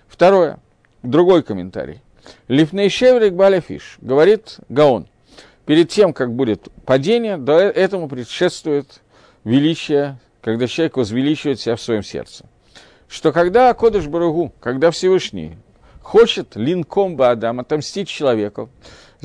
[0.06, 0.60] Второе,
[1.02, 2.02] другой комментарий.
[2.48, 5.08] Лифней шеверик баляфиш, говорит Гаон.
[5.64, 9.00] Перед тем, как будет падение, до этому предшествует
[9.42, 12.44] величие, когда человек возвеличивает себя в своем сердце.
[13.08, 15.56] Что когда Кодыш Баругу, когда Всевышний
[16.02, 18.68] хочет линком Баадам отомстить человеку,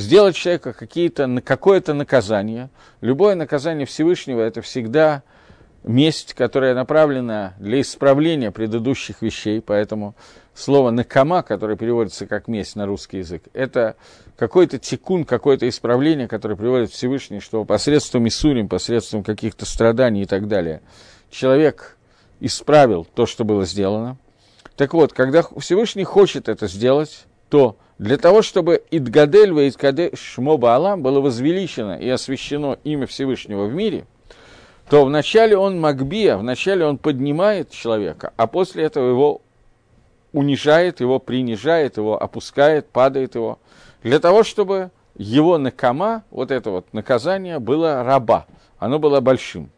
[0.02, 2.70] сделать человека какие-то, какое-то наказание.
[3.00, 5.24] Любое наказание Всевышнего– это всегда
[5.84, 10.16] месть, которая направлена для исправления предыдущих вещей, поэтому
[10.54, 13.96] слово «накама», которое переводится как «месть» на русский язык, это
[14.38, 20.48] какой-то тикун, какое-то исправление, которое приводит Всевышний, что посредством Исурим, посредством каких-то страданий и так
[20.48, 20.82] далее,
[21.30, 21.98] человек
[22.40, 24.18] исправил то, что было сделано.
[24.76, 30.74] Так вот, когда Всевышний хочет это сделать, то для того, чтобы Идгадель и Идгадель Шмоба
[30.74, 34.06] Алам было возвеличено и освящено имя Всевышнего в мире,
[34.90, 39.42] то вначале он Магбия, вначале он поднимает человека, а после этого его
[40.32, 43.60] унижает, его принижает, его опускает, падает его,
[44.02, 48.48] для того, чтобы его накама, вот это вот наказание, было раба,
[48.80, 49.70] оно было большим.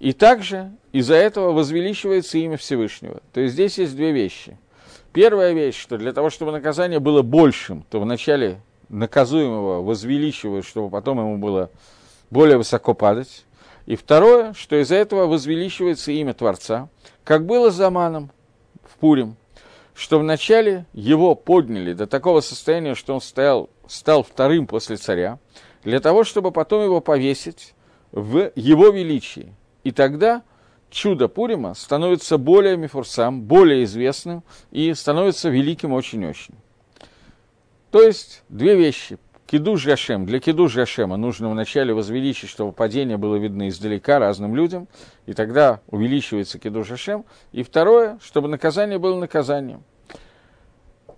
[0.00, 3.20] И также из-за этого возвеличивается имя Всевышнего.
[3.34, 4.56] То есть здесь есть две вещи.
[5.12, 11.18] Первая вещь, что для того, чтобы наказание было большим, то вначале наказуемого возвеличивают, чтобы потом
[11.18, 11.70] ему было
[12.30, 13.44] более высоко падать.
[13.84, 16.88] И второе, что из-за этого возвеличивается имя Творца,
[17.24, 18.30] как было за Аманом
[18.84, 19.36] в Пурим,
[19.94, 25.38] что вначале его подняли до такого состояния, что он стоял, стал вторым после царя,
[25.84, 27.74] для того, чтобы потом его повесить
[28.12, 29.52] в его величии.
[29.84, 30.42] И тогда
[30.92, 36.54] чудо Пурима становится более мифурсам, более известным и становится великим очень-очень.
[37.90, 39.18] То есть две вещи.
[39.46, 40.24] Кидуш Гашем.
[40.24, 44.88] Для Кидуш Гашема нужно вначале возвеличить, чтобы падение было видно издалека разным людям,
[45.26, 47.26] и тогда увеличивается Кидуш Гашем.
[47.52, 49.82] И второе, чтобы наказание было наказанием.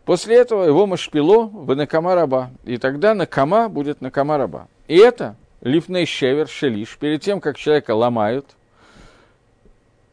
[0.04, 4.66] После этого его машпило в Накама раба, и тогда Накама будет Накама раба.
[4.88, 8.46] И это лифней шевер, шелиш, перед тем, как человека ломают,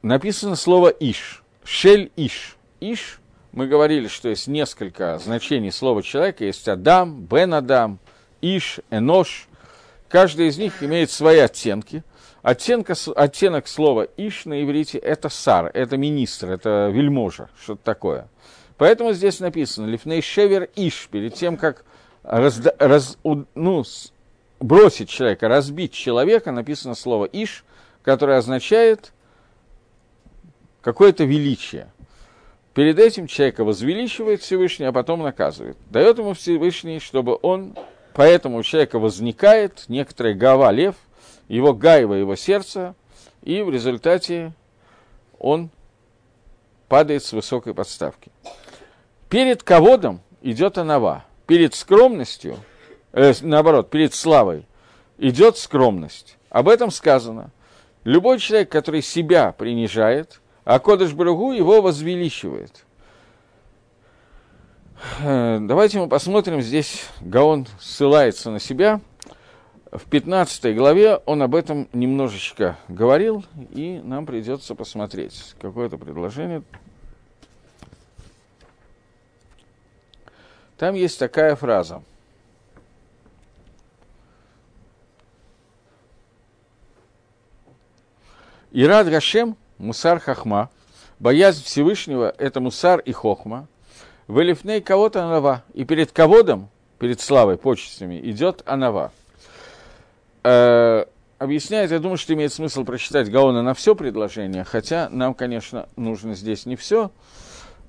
[0.01, 2.57] написано слово иш, шель иш.
[2.79, 3.19] Иш,
[3.51, 7.99] мы говорили, что есть несколько значений слова человека, есть Адам, Бен Адам,
[8.41, 9.47] Иш, Энош.
[10.09, 12.03] Каждый из них имеет свои оттенки.
[12.41, 18.27] Оттенка, оттенок слова «иш» на иврите– это сар, это министр, это вельможа, что-то такое.
[18.77, 21.85] Поэтому здесь написано «лифней шевер иш», перед тем, как
[22.23, 23.19] разда, раз,
[23.53, 23.83] ну,
[24.59, 27.63] бросить человека, разбить человека, написано слово «иш»,
[28.01, 29.13] которое означает
[30.81, 31.91] какое-то величие.
[32.73, 35.77] Перед этим человека возвеличивает Всевышний, а потом наказывает.
[35.89, 37.75] Дает ему Всевышний, чтобы он
[38.13, 40.95] Поэтому у человека возникает некоторый гава лев,
[41.47, 42.95] его гаева, его сердце,
[43.41, 44.53] и в результате
[45.39, 45.69] он
[46.87, 48.31] падает с высокой подставки.
[49.29, 52.57] Перед ководом идет анава, перед скромностью,
[53.13, 54.65] э, наоборот, перед славой
[55.17, 56.37] идет скромность.
[56.49, 57.51] Об этом сказано.
[58.03, 62.85] Любой человек, который себя принижает, а Кодыш Брагу его возвеличивает–
[65.19, 69.01] Э, давайте мы посмотрим, здесь Гаон ссылается на себя.
[69.91, 76.63] В 15 главе он об этом немножечко говорил, и нам придется посмотреть какое-то предложение.
[80.77, 82.03] Там есть такая фраза.
[88.71, 90.69] Ирад Гашем, Мусар Хахма,
[91.19, 93.67] боязнь Всевышнего– это Мусар и Хохма–
[94.31, 95.63] Велифней кого-то анава.
[95.73, 96.69] И перед ководом,
[96.99, 99.11] перед славой, почестями, идет анава.
[100.43, 101.05] Э,
[101.37, 106.33] объясняет, я думаю, что имеет смысл прочитать Гаона на все предложение, хотя нам, конечно, нужно
[106.33, 107.11] здесь не все,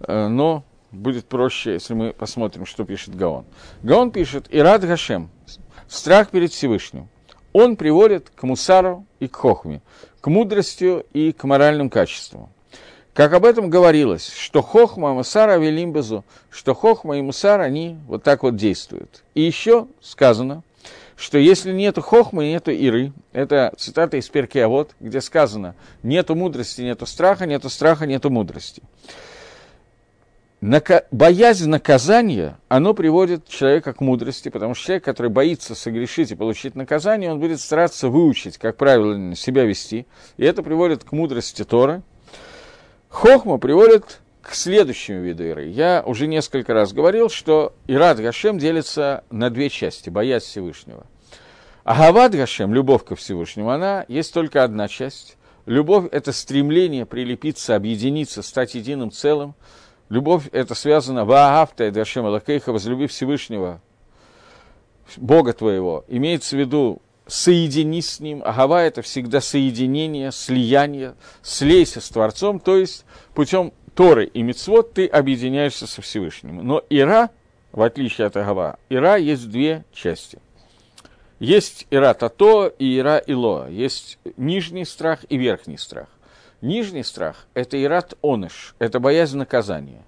[0.01, 3.45] э, но будет проще, если мы посмотрим, что пишет Гаон.
[3.83, 5.31] Гаон пишет «Ирад Гашем»–
[5.89, 7.09] страх перед Всевышним.
[7.53, 9.81] Он приводит к мусару и к хохме,
[10.21, 12.49] к мудрости и к моральным качествам.
[13.15, 18.23] Как об этом говорилось, что Хохма и Мусара Велимбезу, что Хохма и Мусар, они вот
[18.23, 19.23] так вот действуют.
[19.35, 20.63] И еще сказано,
[21.15, 26.81] что если нету Хохмы, нету Иры, это цитата из Перки вот, где сказано, нету мудрости,
[26.81, 28.83] нету страха, нету страха, нету мудрости.
[30.63, 31.03] Нака...
[31.11, 36.77] Боязнь наказания, оно приводит человека к мудрости, потому что человек, который боится согрешить и получить
[36.77, 40.07] наказание, он будет стараться выучить, как правильно себя вести,
[40.37, 42.03] и это приводит к мудрости Тора,
[43.09, 45.67] Хохма приводит к следующему виду Иры.
[45.67, 51.07] Я уже несколько раз говорил, что Ират Гашем делится на две части, боязнь Всевышнего.
[51.83, 55.37] А Гавад Гашем, любовь ко Всевышнему, она есть только одна часть.
[55.67, 59.57] Любовь– это стремление прилепиться, объединиться, стать единым целым.
[60.13, 63.81] Любовь– это связано «Ваагавта и Гашем Алакейха, возлюби Всевышнего,
[65.17, 66.05] Бога твоего».
[66.07, 68.43] Имеется в виду соединись с ним.
[68.45, 75.07] Агава– это всегда соединение, слияние, слейся с Творцом, то есть путем Торы и Мицвод ты
[75.07, 76.59] объединяешься со Всевышним.
[76.59, 77.31] Но Ира,
[77.73, 80.41] в отличие от Агава, Ира есть две части.
[81.39, 83.71] Есть Ира Тато и Ира Илоа.
[83.71, 86.09] Есть нижний страх и верхний страх.
[86.63, 90.05] Нижний страх– это Ират Оныш, это боязнь наказания.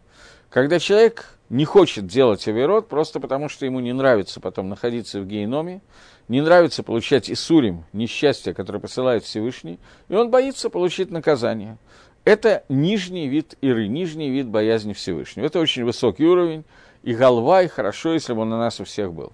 [0.51, 5.27] Когда человек не хочет делать авирот, просто потому что ему не нравится потом находиться в
[5.27, 5.83] геноме,
[6.29, 11.77] не нравится получать Исурим, несчастье, которое посылает Всевышний, и он боится получить наказание.
[12.25, 15.47] Это нижний вид Иры, нижний вид боязни Всевышнего.
[15.47, 16.65] Это очень высокий уровень,
[17.03, 19.33] и голова, хорошо, если бы он на нас у всех был.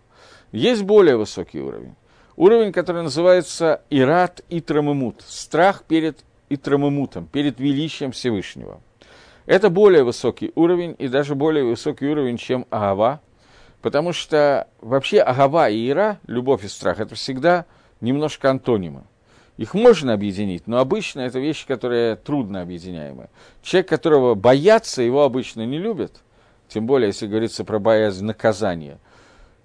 [0.53, 1.97] Есть более высокий уровень.
[2.37, 4.65] Уровень, который называется Ират и
[5.29, 8.81] страх перед Итрамымутом, перед величием Всевышнего.
[9.47, 13.21] Это более высокий уровень, и даже более высокий уровень, чем Агава,
[13.83, 17.65] Потому что вообще агава и ира, любовь и страх, это всегда
[18.01, 19.05] немножко антонимы.
[19.57, 23.29] Их можно объединить, но обычно это вещи, которые трудно объединяемы.
[23.63, 26.23] Человек, которого боятся, его обычно не любят,
[26.69, 28.99] тем более, если говорится про боязнь наказания.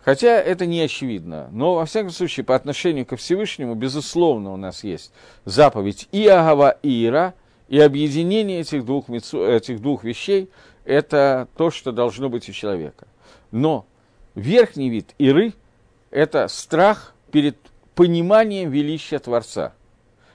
[0.05, 1.49] Хотя это не очевидно.
[1.51, 5.11] Но, во всяком случае, по отношению ко Всевышнему, безусловно, у нас есть
[5.45, 7.33] заповедь и Агава, и Ира,
[7.69, 10.51] и объединение этих двух, этих двух вещей–
[10.85, 13.07] это то, что должно быть у человека.
[13.49, 13.87] Но
[14.35, 15.53] Верхний вид иры–
[16.11, 17.57] это страх перед
[17.95, 19.73] пониманием величия Творца.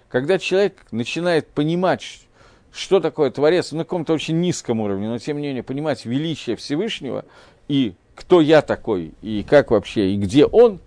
[0.08, 2.22] Когда человек начинает понимать,
[2.72, 7.24] что такое Творец, на каком-то очень низком уровне, но тем не менее понимать величие Всевышнего
[7.68, 10.78] и кто я такой, и как вообще, и где он,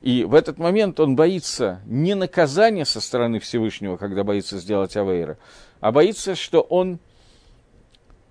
[0.00, 5.36] и в этот момент он боится не наказания со стороны Всевышнего, когда боится сделать Авейра,
[5.80, 6.98] а боится, что он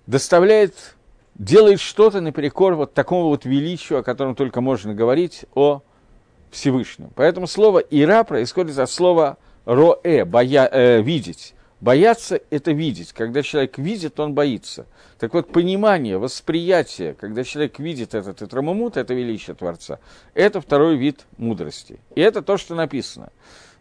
[0.08, 0.96] доставляет,
[1.36, 5.82] делает что-то наперекор вот такому вот величию, о котором только можно говорить, о
[6.50, 7.10] Всевышнем.
[7.14, 9.36] Поэтому слово «ира» происходит от слова
[9.66, 11.54] «роэ», боя, э, «видеть».
[11.80, 13.12] Бояться– это видеть.
[13.12, 14.86] Когда человек видит, он боится.
[15.18, 20.00] Так вот, понимание, восприятие, когда человек видит этот итрамамут, это величие Творца,
[20.34, 22.00] это второй вид мудрости.
[22.16, 23.30] И это то, что написано.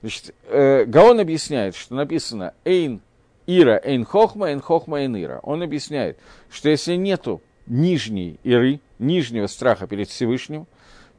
[0.02, 3.02] Значит, э, Гаон объясняет, что написано «эйн
[3.48, 5.40] ира, эйн хохма, эйн хохма, эйн ира».
[5.42, 6.20] Он объясняет,
[6.52, 10.68] что если нету нижней иры, нижнего страха перед Всевышним,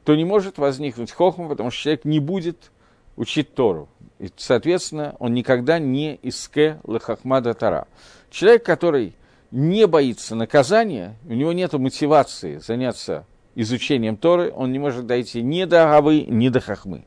[0.05, 2.71] то не может возникнуть хохма, потому что человек не будет
[3.17, 3.89] учить Тору.
[4.19, 7.87] И, соответственно, он никогда не иске лахахмада Тара.
[8.29, 9.15] Человек, который
[9.49, 15.63] не боится наказания, у него нет мотивации заняться изучением Торы, он не может дойти ни
[15.63, 17.05] до Гавы, ни до Хахмы.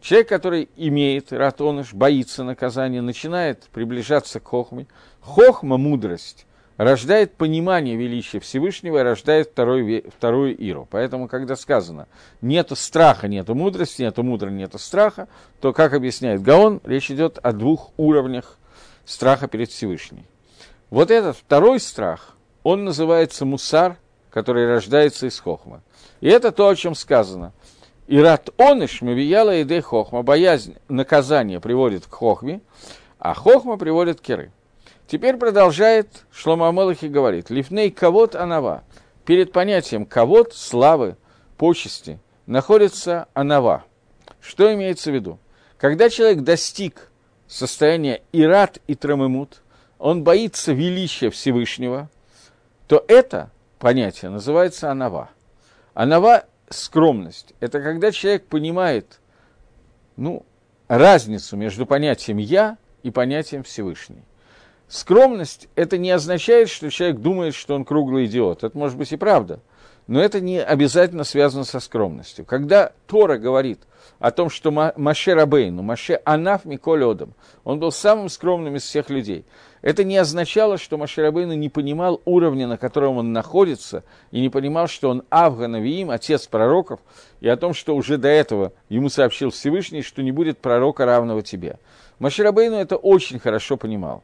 [0.00, 4.86] Человек, который имеет ратоныш, боится наказания, начинает приближаться к хохме.
[5.20, 6.46] Хохма, мудрость,
[6.76, 10.86] рождает понимание величия Всевышнего и рождает второй, вторую иру.
[10.90, 12.06] Поэтому, когда сказано
[12.40, 15.28] «нету страха, нету мудрости, нету мудрости, нету страха»,
[15.60, 18.58] то, как объясняет Гаон, речь идет о двух уровнях
[19.04, 20.24] страха перед Всевышним.
[20.90, 23.96] Вот этот второй страх, он называется мусар,
[24.30, 25.82] который рождается из хохма.
[26.20, 27.52] И это то, о чем сказано.
[28.06, 30.22] Ират оныш мавияла иде хохма.
[30.22, 32.60] Боязнь наказания приводит к хохме,
[33.18, 34.52] а хохма приводит к керы.
[35.06, 38.82] Теперь продолжает Шлома Амелах и говорит, «Лифней кавод анава».
[39.24, 41.16] Перед понятием кавод, славы,
[41.56, 43.84] почести, находится анава.
[44.40, 45.38] Что имеется в виду?
[45.78, 47.10] Когда человек достиг
[47.46, 49.62] состояния ират и трамемут,
[49.98, 52.10] он боится величия Всевышнего,
[52.86, 55.30] то это понятие называется анава.
[55.94, 57.54] Анава– скромность.
[57.60, 59.20] Это когда человек понимает
[60.16, 60.44] ну,
[60.88, 64.22] разницу между понятием «я» и понятием Всевышний.
[64.88, 68.62] Скромность– это не означает, что человек думает, что он круглый идиот.
[68.62, 69.60] Это может быть и правда.
[70.06, 72.44] Но это не обязательно связано со скромностью.
[72.44, 73.80] Когда Тора говорит
[74.20, 77.02] о том, что Маше Рабейну, Маше Анаф Миколь
[77.64, 79.44] он был самым скромным из всех людей,
[79.82, 84.48] это не означало, что Маше Рабейну не понимал уровня, на котором он находится, и не
[84.48, 87.00] понимал, что он Авганавиим, отец пророков,
[87.40, 91.42] и о том, что уже до этого ему сообщил Всевышний, что не будет пророка, равного
[91.42, 91.80] тебе.
[92.20, 94.22] Маше Рабейну это очень хорошо понимал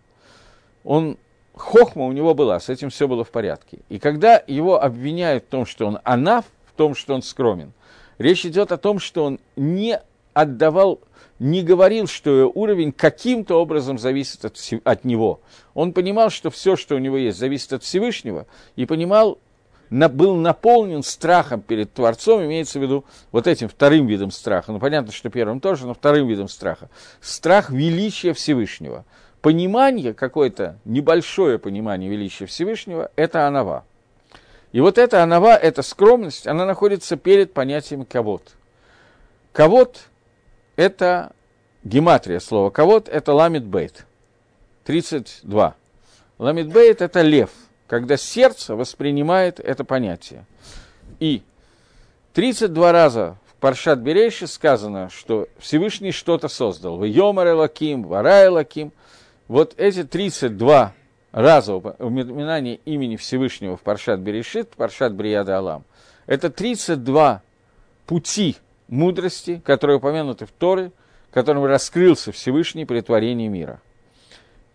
[0.85, 1.17] он
[1.55, 3.79] хохма у него была, с этим все было в порядке.
[3.89, 7.73] И когда его обвиняют в том, что он анаф, в том, что он скромен,
[8.19, 10.01] речь идет о том, что он не
[10.33, 11.01] отдавал,
[11.39, 15.41] не говорил, что уровень каким-то образом зависит от, от него.
[15.75, 19.39] Он понимал, что все, что у него есть, зависит от Всевышнего, и понимал,
[19.91, 24.73] на, был наполнен страхом перед Творцом, имеется в виду вот этим вторым видом страха.
[24.73, 26.89] Ну, понятно, что первым тоже, но вторым видом страха.
[27.21, 29.05] Страх величия Всевышнего–
[29.43, 33.85] понимание какое-то, небольшое понимание величия Всевышнего, это анава.
[34.71, 38.53] И вот эта анава, эта скромность, она находится перед понятием кавод.
[39.53, 40.01] Кавод–
[40.77, 41.33] это
[41.85, 42.71] гематрия слова.
[42.71, 44.07] Кавод– это ламит бейт.
[44.85, 45.75] 32.
[46.39, 47.51] Ламит бейт– это лев,
[47.87, 50.47] когда сердце воспринимает это понятие.
[51.21, 51.43] И
[52.33, 56.97] 32 раза в Паршат Берейши сказано, что Всевышний что-то создал.
[56.97, 58.93] В Йомар Элаким, Вара Элаким–
[59.53, 60.95] вот эти 32
[61.31, 65.85] раза упоминания имени Всевышнего в Паршат Берешит, Паршат Брияда Алам,
[66.27, 67.43] это 32
[68.07, 68.57] пути
[68.89, 70.91] мудрости, которые упомянуты в Торе,
[71.31, 73.83] которым раскрылся Всевышний при творении мира.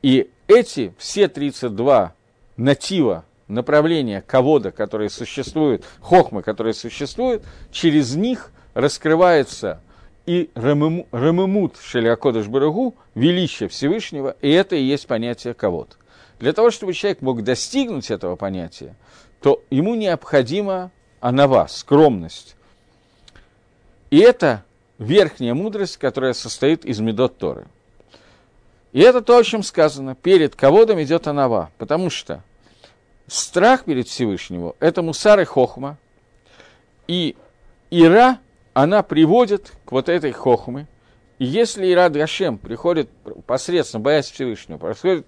[0.04, 2.14] И эти все 32
[2.56, 9.82] натива, направления ковода, которые существуют, хохмы, которые существуют, через них раскрывается
[10.28, 15.96] и Рамемут Шелиакодыш Барагу, величие Всевышнего, и это и есть понятие кого-то.
[16.40, 18.94] Для того, чтобы человек мог достигнуть этого понятия,
[19.42, 22.56] то ему необходима анава, скромность.
[24.12, 24.64] И это
[25.00, 27.66] верхняя мудрость, которая состоит из медот Торы.
[28.92, 30.14] И это то, о чем сказано.
[30.16, 32.44] Перед ководом идет анава, потому что
[33.28, 35.98] страх перед Всевышнего– это мусар и хохма,
[37.08, 37.36] и
[37.90, 38.40] ира
[38.78, 40.88] она приводит к вот этой хохме.
[41.40, 43.10] И если Ирад Гашем приходит
[43.48, 45.26] посредством, боясь Всевышнего, происходит,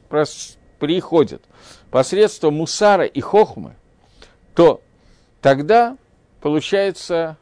[0.77, 1.41] приходит
[1.89, 3.75] посредством Мусара и Хохмы,
[4.53, 4.81] то
[5.41, 5.97] тогда
[6.41, 7.37] получается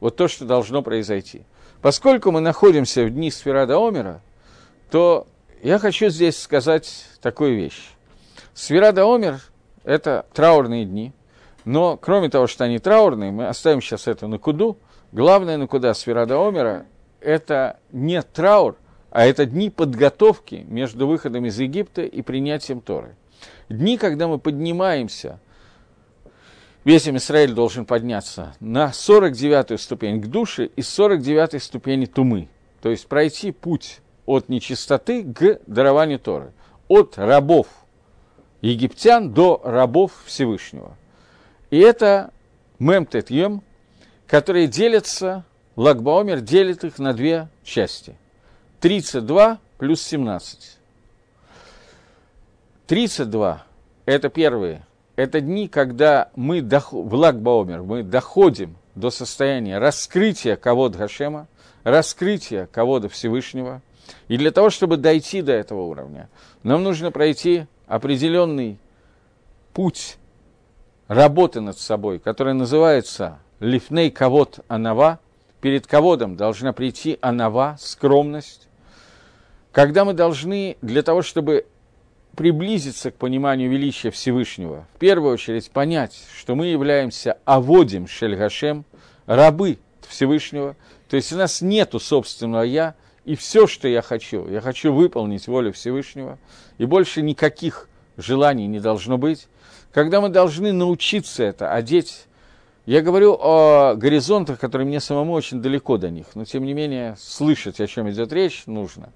[0.00, 1.44] вот то, что должно произойти.
[1.80, 4.20] Поскольку мы находимся в дни Сферада Омера,
[4.90, 5.26] то
[5.62, 7.88] я хочу здесь сказать такую вещь.
[8.52, 9.40] Сферада Омер–
[9.82, 11.14] это траурные дни,
[11.64, 14.76] но кроме того, что они траурные, мы оставим сейчас это на куду.
[15.16, 16.84] Главное на куда Сферада Омера–
[17.22, 18.76] это не траур,
[19.10, 23.16] а это дни подготовки между выходом из Египта и принятием Торы.
[23.70, 25.40] Дни, когда мы поднимаемся,
[26.84, 32.50] весь Израиль должен подняться на 49-ю ступень к душе и 49-й ступени тумы,
[32.82, 36.52] то есть пройти путь от нечистоты к дарованию Торы,
[36.88, 37.68] от рабов
[38.60, 40.94] египтян до рабов Всевышнего.
[41.70, 42.32] И это
[42.78, 43.62] Мемтет Йем,
[44.26, 45.44] которые делятся,
[45.76, 48.16] Лагбаомер делит их на две части.
[48.80, 50.78] 32 плюс 17.
[52.86, 53.64] 32–
[54.06, 61.48] это первые, это дни, когда мы, в Лагбаомер, мы доходим до состояния раскрытия кого-то Гашема,
[61.84, 63.82] раскрытия кого-то Всевышнего.
[64.28, 66.28] И для того, чтобы дойти до этого уровня,
[66.62, 68.78] нам нужно пройти определенный
[69.72, 70.16] путь
[71.08, 75.18] работы над собой, который называется «Лифней кавод анава»,
[75.60, 78.68] перед ководом должна прийти анава, скромность,
[79.72, 81.66] когда мы должны для того, чтобы
[82.36, 88.84] приблизиться к пониманию величия Всевышнего, в первую очередь понять, что мы являемся аводим Шельгашем,
[89.24, 90.76] рабы Всевышнего,
[91.08, 92.94] то есть у нас нету собственного «я»,
[93.24, 96.38] и все, что я хочу, я хочу выполнить волю Всевышнего,
[96.78, 99.48] и больше никаких желаний не должно быть,
[99.92, 102.26] когда мы должны научиться это одеть.
[102.86, 107.16] Я говорю о горизонтах, которые мне самому очень далеко до них, но тем не менее
[107.18, 109.12] слышать, о чем идет речь, нужно.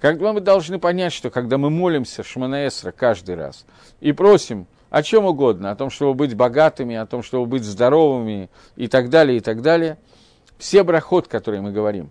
[0.00, 3.64] Когда мы должны понять, что когда мы молимся Шманаэсра каждый раз
[4.00, 8.50] и просим о чем угодно, о том, чтобы быть богатыми, о том, чтобы быть здоровыми
[8.74, 9.98] и так далее, и так далее,
[10.58, 12.10] все брахот, которые мы говорим,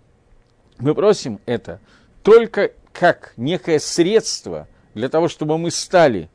[0.78, 1.78] мы просим это
[2.22, 6.30] только как некое средство для того, чтобы мы стали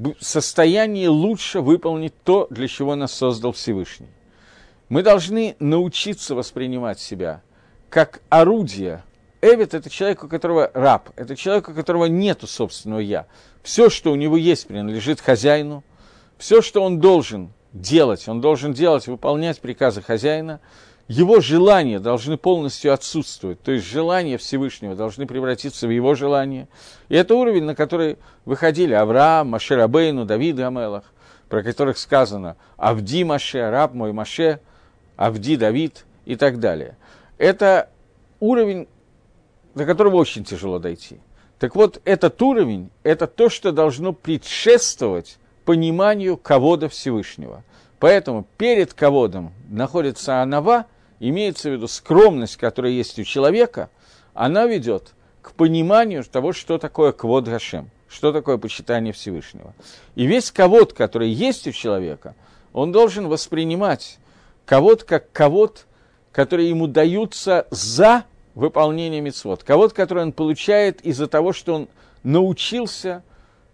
[0.00, 4.08] в состоянии лучше выполнить то, для чего нас создал Всевышний.
[4.88, 7.42] Мы должны научиться воспринимать себя
[7.90, 9.02] как орудие
[9.42, 13.26] Эвид– это человек, у которого раб, это человек, у которого нету собственного «я».
[13.62, 15.82] Все, что у него есть, принадлежит хозяину.
[16.36, 20.60] Все, что он должен делать, он должен делать, выполнять приказы хозяина.
[21.10, 26.68] Его желания должны полностью отсутствовать, то есть желания Всевышнего должны превратиться в его желания.
[27.08, 31.02] И это уровень, на который выходили Авраам, Маше Рабейну, Давид Амелах,
[31.48, 34.60] про которых сказано «Авди Маше, раб мой Маше»,
[35.16, 36.96] «Авди Давид» и так далее.
[37.38, 37.90] Это
[38.38, 38.86] уровень
[39.74, 41.18] до которого очень тяжело дойти.
[41.58, 47.64] Так вот, этот уровень– это то, что должно предшествовать пониманию кого-то Всевышнего.
[47.98, 50.86] Поэтому перед ководом находится анава,
[51.20, 53.90] имеется в виду скромность, которая есть у человека,
[54.34, 59.74] она ведет к пониманию того, что такое квод Гашем, что такое почитание Всевышнего.
[60.16, 62.34] И весь ковод, который есть у человека,
[62.72, 64.18] он должен воспринимать
[64.64, 65.86] ковод как ковод,
[66.32, 69.62] который ему даются за выполнения мецвод.
[69.62, 71.88] Кого-то, который он получает из-за того, что он
[72.22, 73.22] научился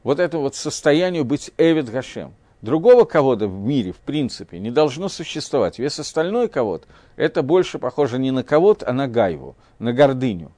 [0.03, 2.34] вот этому вот состоянию быть Эвид Гашем.
[2.62, 5.78] Другого кого-то в мире, в принципе, не должно существовать.
[5.78, 6.86] Весь остальной кого-то,
[7.16, 10.52] это больше похоже не на кого-то, а на Гайву, на гордыню.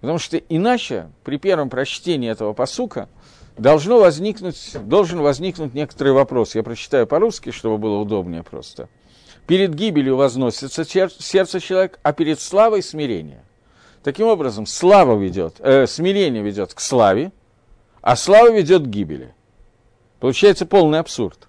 [0.00, 3.08] Потому что иначе при первом прочтении этого посука
[3.56, 6.54] должно возникнуть, должен возникнуть некоторый вопрос.
[6.54, 8.88] Я прочитаю по-русски, чтобы было удобнее просто.
[9.46, 13.42] Перед гибелью возносится сердце человека, а перед славой смирение.
[14.02, 17.32] Таким образом, слава ведет, э, смирение ведет к славе,
[18.00, 19.34] а слава ведет к гибели.
[20.20, 21.48] Получается полный абсурд.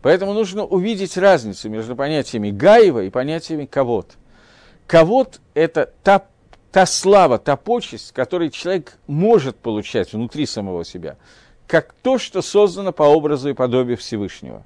[0.00, 4.12] Поэтому нужно увидеть разницу между понятиями Гаева и понятиями Кавод.
[4.86, 6.26] Кавод– это та,
[6.72, 11.16] та слава, та почесть, которую человек может получать внутри самого себя,
[11.68, 14.64] как то, что создано по образу и подобию Всевышнего.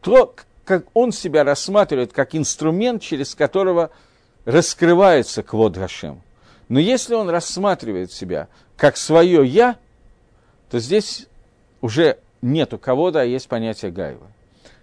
[0.00, 3.90] То, как он себя рассматривает как инструмент, через которого
[4.44, 6.22] раскрывается Квод Гашем.
[6.68, 9.76] Но если он рассматривает себя как свое «я»,
[10.70, 11.26] то здесь
[11.80, 14.26] уже нету кого-то, а есть понятие Гаева.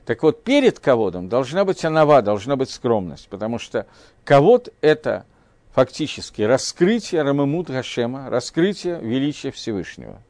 [0.05, 3.87] Так вот, перед ководом должна быть анава, должна быть скромность, потому что
[4.23, 5.25] ковод– это
[5.73, 10.21] фактически раскрытие Рамамут Гашема, раскрытие величия Всевышнего.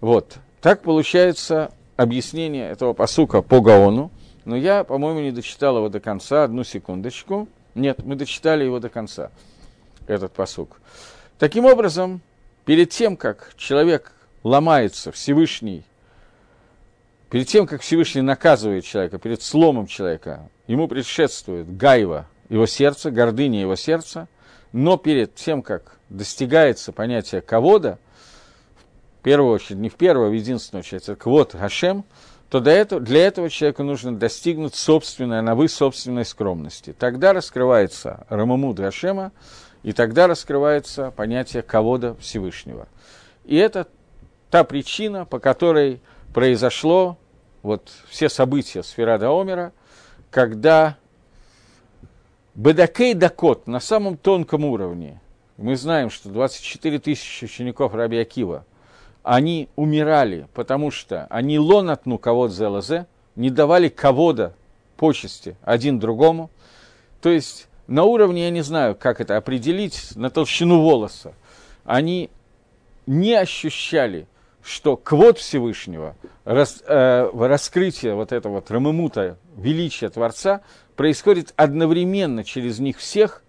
[0.00, 0.36] Вот.
[0.60, 4.10] Так получается объяснение этого посука по Гаону–
[4.44, 7.48] но я, по-моему, не дочитал его до конца, одну секундочку.
[7.74, 9.30] Нет, мы дочитали его до конца,
[10.06, 10.80] этот посук.
[11.38, 12.20] Таким образом,
[12.64, 15.84] перед тем, как человек ломается, Всевышний,
[17.32, 23.58] перед тем, как Всевышний наказывает человека, перед сломом человека, ему предшествует гайва, его сердца, гордыня
[23.58, 24.28] его сердца,
[24.72, 27.98] но перед тем, как достигается понятие ковода,
[29.18, 32.04] в первую очередь, не в первую, а в единственную очередь, это квот Хашем,
[32.50, 36.94] то для этого, для этого человеку нужно достигнуть собственной, навы собственной скромности.
[36.98, 39.32] Тогда раскрывается Рамамуд Хашема,
[39.82, 42.88] и тогда раскрывается понятие ковода Всевышнего.
[43.46, 43.88] И это
[44.50, 46.02] та причина, по которой
[46.34, 47.16] произошло
[47.62, 49.72] вот все события Сферада Омера,
[50.30, 50.96] когда
[52.54, 55.20] Бедакей Дакот на самом тонком уровне,
[55.56, 58.64] мы знаем, что 24 тысячи учеников Раби Акива,
[59.22, 63.06] они умирали, потому что они лонатну кого-то зелазе,
[63.36, 64.54] не давали кого-то
[64.96, 66.50] почести один другому.
[67.20, 71.34] То есть на уровне, я не знаю, как это определить, на толщину волоса,
[71.84, 72.30] они
[73.06, 74.26] не ощущали,
[74.64, 80.62] что квот Всевышнего, рас, э, раскрытие вот этого вот рамымута, величия Творца,
[80.96, 83.42] происходит одновременно через них всех,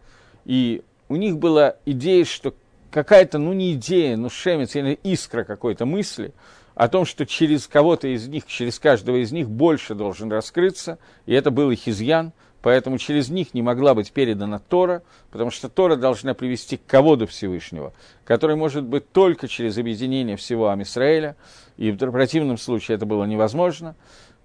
[0.45, 2.55] и у них была идея, что
[2.89, 6.33] какая-то, ну не идея, ну шемец, искра какой-то мысли
[6.75, 11.33] о том, что через кого-то из них, через каждого из них больше должен раскрыться, и
[11.33, 12.33] это был их изъян,
[12.63, 17.27] поэтому через них не могла быть передана Тора, потому что Тора должна привести к ководу
[17.27, 17.93] Всевышнего,
[18.23, 21.35] который может быть только через объединение всего Амисраэля,
[21.77, 23.95] и в противном случае это было невозможно.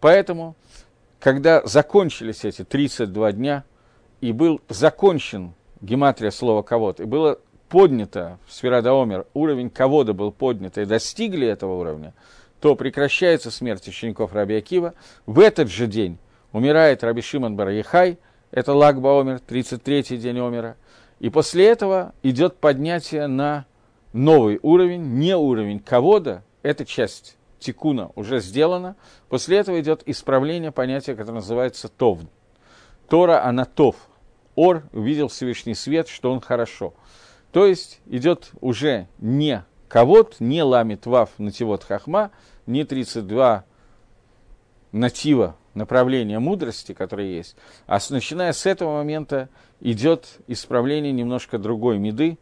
[0.01, 0.57] Поэтому,
[1.21, 3.65] когда закончились эти 32 дня,
[4.21, 7.39] и был закончен гематрия слова «ковод», и было
[7.69, 12.15] поднято в Сферадаомер, уровень ковода был поднят, и достигли этого уровня,
[12.61, 14.95] то прекращается смерть учеников Раби Акива.
[15.27, 16.19] В этот же день
[16.53, 18.19] умирает Раби Шимон Бараяхай,
[18.51, 20.77] это Лагба Омер, 33-й день Омера.
[21.21, 23.67] И после этого идет поднятие на
[24.13, 28.97] новый уровень, не уровень ковода, эта часть тикуна уже сделана.
[29.29, 32.21] После этого идет исправление понятия, которое называется тов.
[33.09, 33.97] Тора, она тов.
[34.55, 36.95] Ор увидел Всевышний свет, что он хорошо.
[37.53, 42.31] То есть идет уже не ковод, не ламит вав нативот хахма,
[42.67, 43.65] не 32
[44.93, 49.49] натива направления мудрости, которые есть, а начиная с этого момента
[49.81, 52.39] идет исправление немножко другой меды,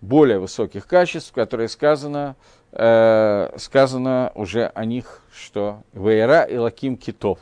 [0.00, 2.36] более высоких качеств, которые сказано,
[2.72, 7.38] э, сказано уже о них, что «Вейра и лаким китов».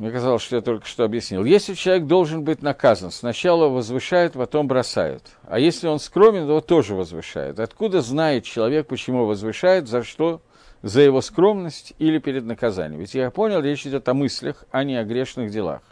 [0.00, 1.44] Мне казалось, что я только что объяснил.
[1.44, 5.22] Если человек должен быть наказан, сначала возвышают, потом бросают.
[5.46, 7.60] А если он скромен, то тоже возвышает.
[7.60, 10.40] Откуда знает человек, почему возвышает, за что?
[10.80, 12.98] За его скромность или перед наказанием?
[12.98, 15.82] Ведь я понял, речь идет о мыслях, а не о грешных делах.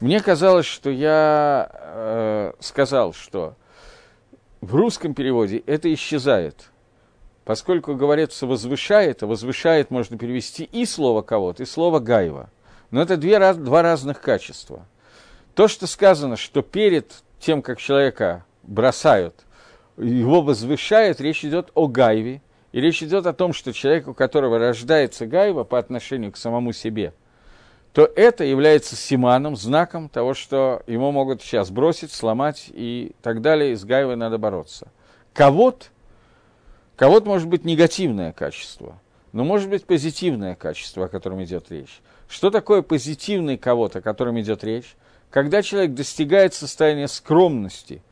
[0.00, 3.54] Мне казалось, что я э, сказал, что
[4.60, 6.72] в русском переводе это исчезает.
[7.44, 12.50] Поскольку говорится «возвышает», а «возвышает» можно перевести и слово «кого-то», и слово «гаева».
[12.96, 14.86] Но это две, два разных качества.
[15.54, 19.34] То, что сказано, что перед тем, как человека бросают,
[19.98, 22.40] его возвышают, речь идет о гайве.
[22.72, 26.72] И речь идет о том, что человек, у которого рождается гайва по отношению к самому
[26.72, 27.12] себе,
[27.92, 33.72] то это является симаном, знаком того, что ему могут сейчас бросить, сломать и так далее,
[33.72, 34.88] и с гайвой надо бороться.
[35.34, 35.84] Кого-то,
[36.96, 38.98] кого-то может быть негативное качество,
[39.32, 42.00] но может быть позитивное качество, о котором идет речь.
[42.28, 44.96] Что такое позитивный кого-то, о котором идет речь?
[45.30, 48.02] Когда человек достигает состояния скромности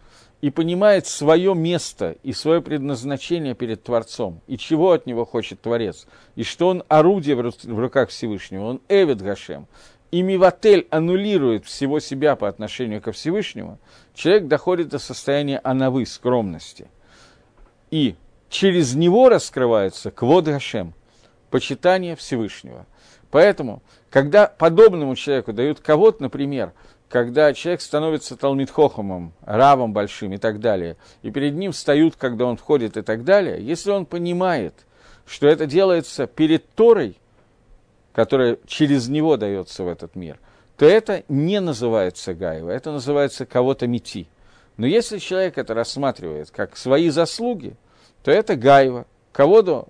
[0.40, 6.06] и понимает свое место и свое предназначение перед Творцом, и чего от него хочет Творец,
[6.36, 9.66] и что он орудие в руках Всевышнего, он Эвид Гашем,
[10.10, 13.78] и Миватель аннулирует всего себя по отношению ко Всевышнему,
[14.14, 16.86] человек доходит до состояния анавы, скромности.
[17.90, 18.14] И
[18.48, 20.94] через него раскрывается квод Гашем,
[21.50, 22.86] почитание Всевышнего.
[23.30, 23.82] Поэтому
[24.14, 26.72] когда подобному человеку дают кого-то, например,
[27.08, 32.56] когда человек становится талмитхохомом, равом большим и так далее, и перед ним встают, когда он
[32.56, 34.72] входит и так далее, если он понимает,
[35.26, 37.16] что это делается перед Торой,
[38.12, 40.38] которая через него дается в этот мир,
[40.76, 44.28] то это не называется Гаева, это называется кого-то мети.
[44.76, 47.74] Но если человек это рассматривает как свои заслуги,
[48.22, 49.06] то это Гаева.
[49.32, 49.88] Кого-то,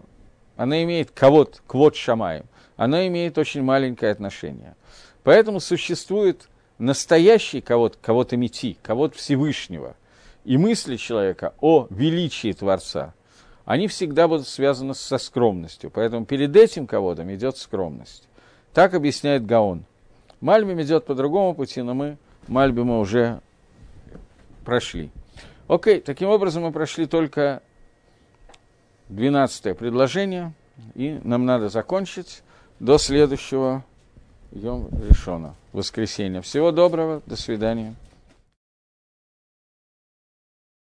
[0.56, 2.46] она имеет кого-то, квот шамаем
[2.76, 4.74] оно имеет очень маленькое отношение.
[5.22, 6.48] Поэтому существует
[6.78, 9.96] настоящий кого-то, кого-то мети, кого-то Всевышнего.
[10.44, 13.14] И мысли человека о величии Творца,
[13.64, 15.90] они всегда будут связаны со скромностью.
[15.90, 18.28] Поэтому перед этим кого-то идет скромность.
[18.74, 19.84] Так объясняет Гаон.
[20.40, 22.18] Мальбим идет по другому пути, но мы
[22.48, 23.40] Мальбима уже
[24.64, 25.10] прошли.
[25.68, 27.62] Окей, таким образом мы прошли только
[29.08, 30.52] 12 предложение,
[30.94, 32.42] и нам надо закончить
[32.80, 33.84] до следующего
[34.52, 36.40] Йом Решона, воскресенья.
[36.40, 37.94] Всего доброго, до свидания.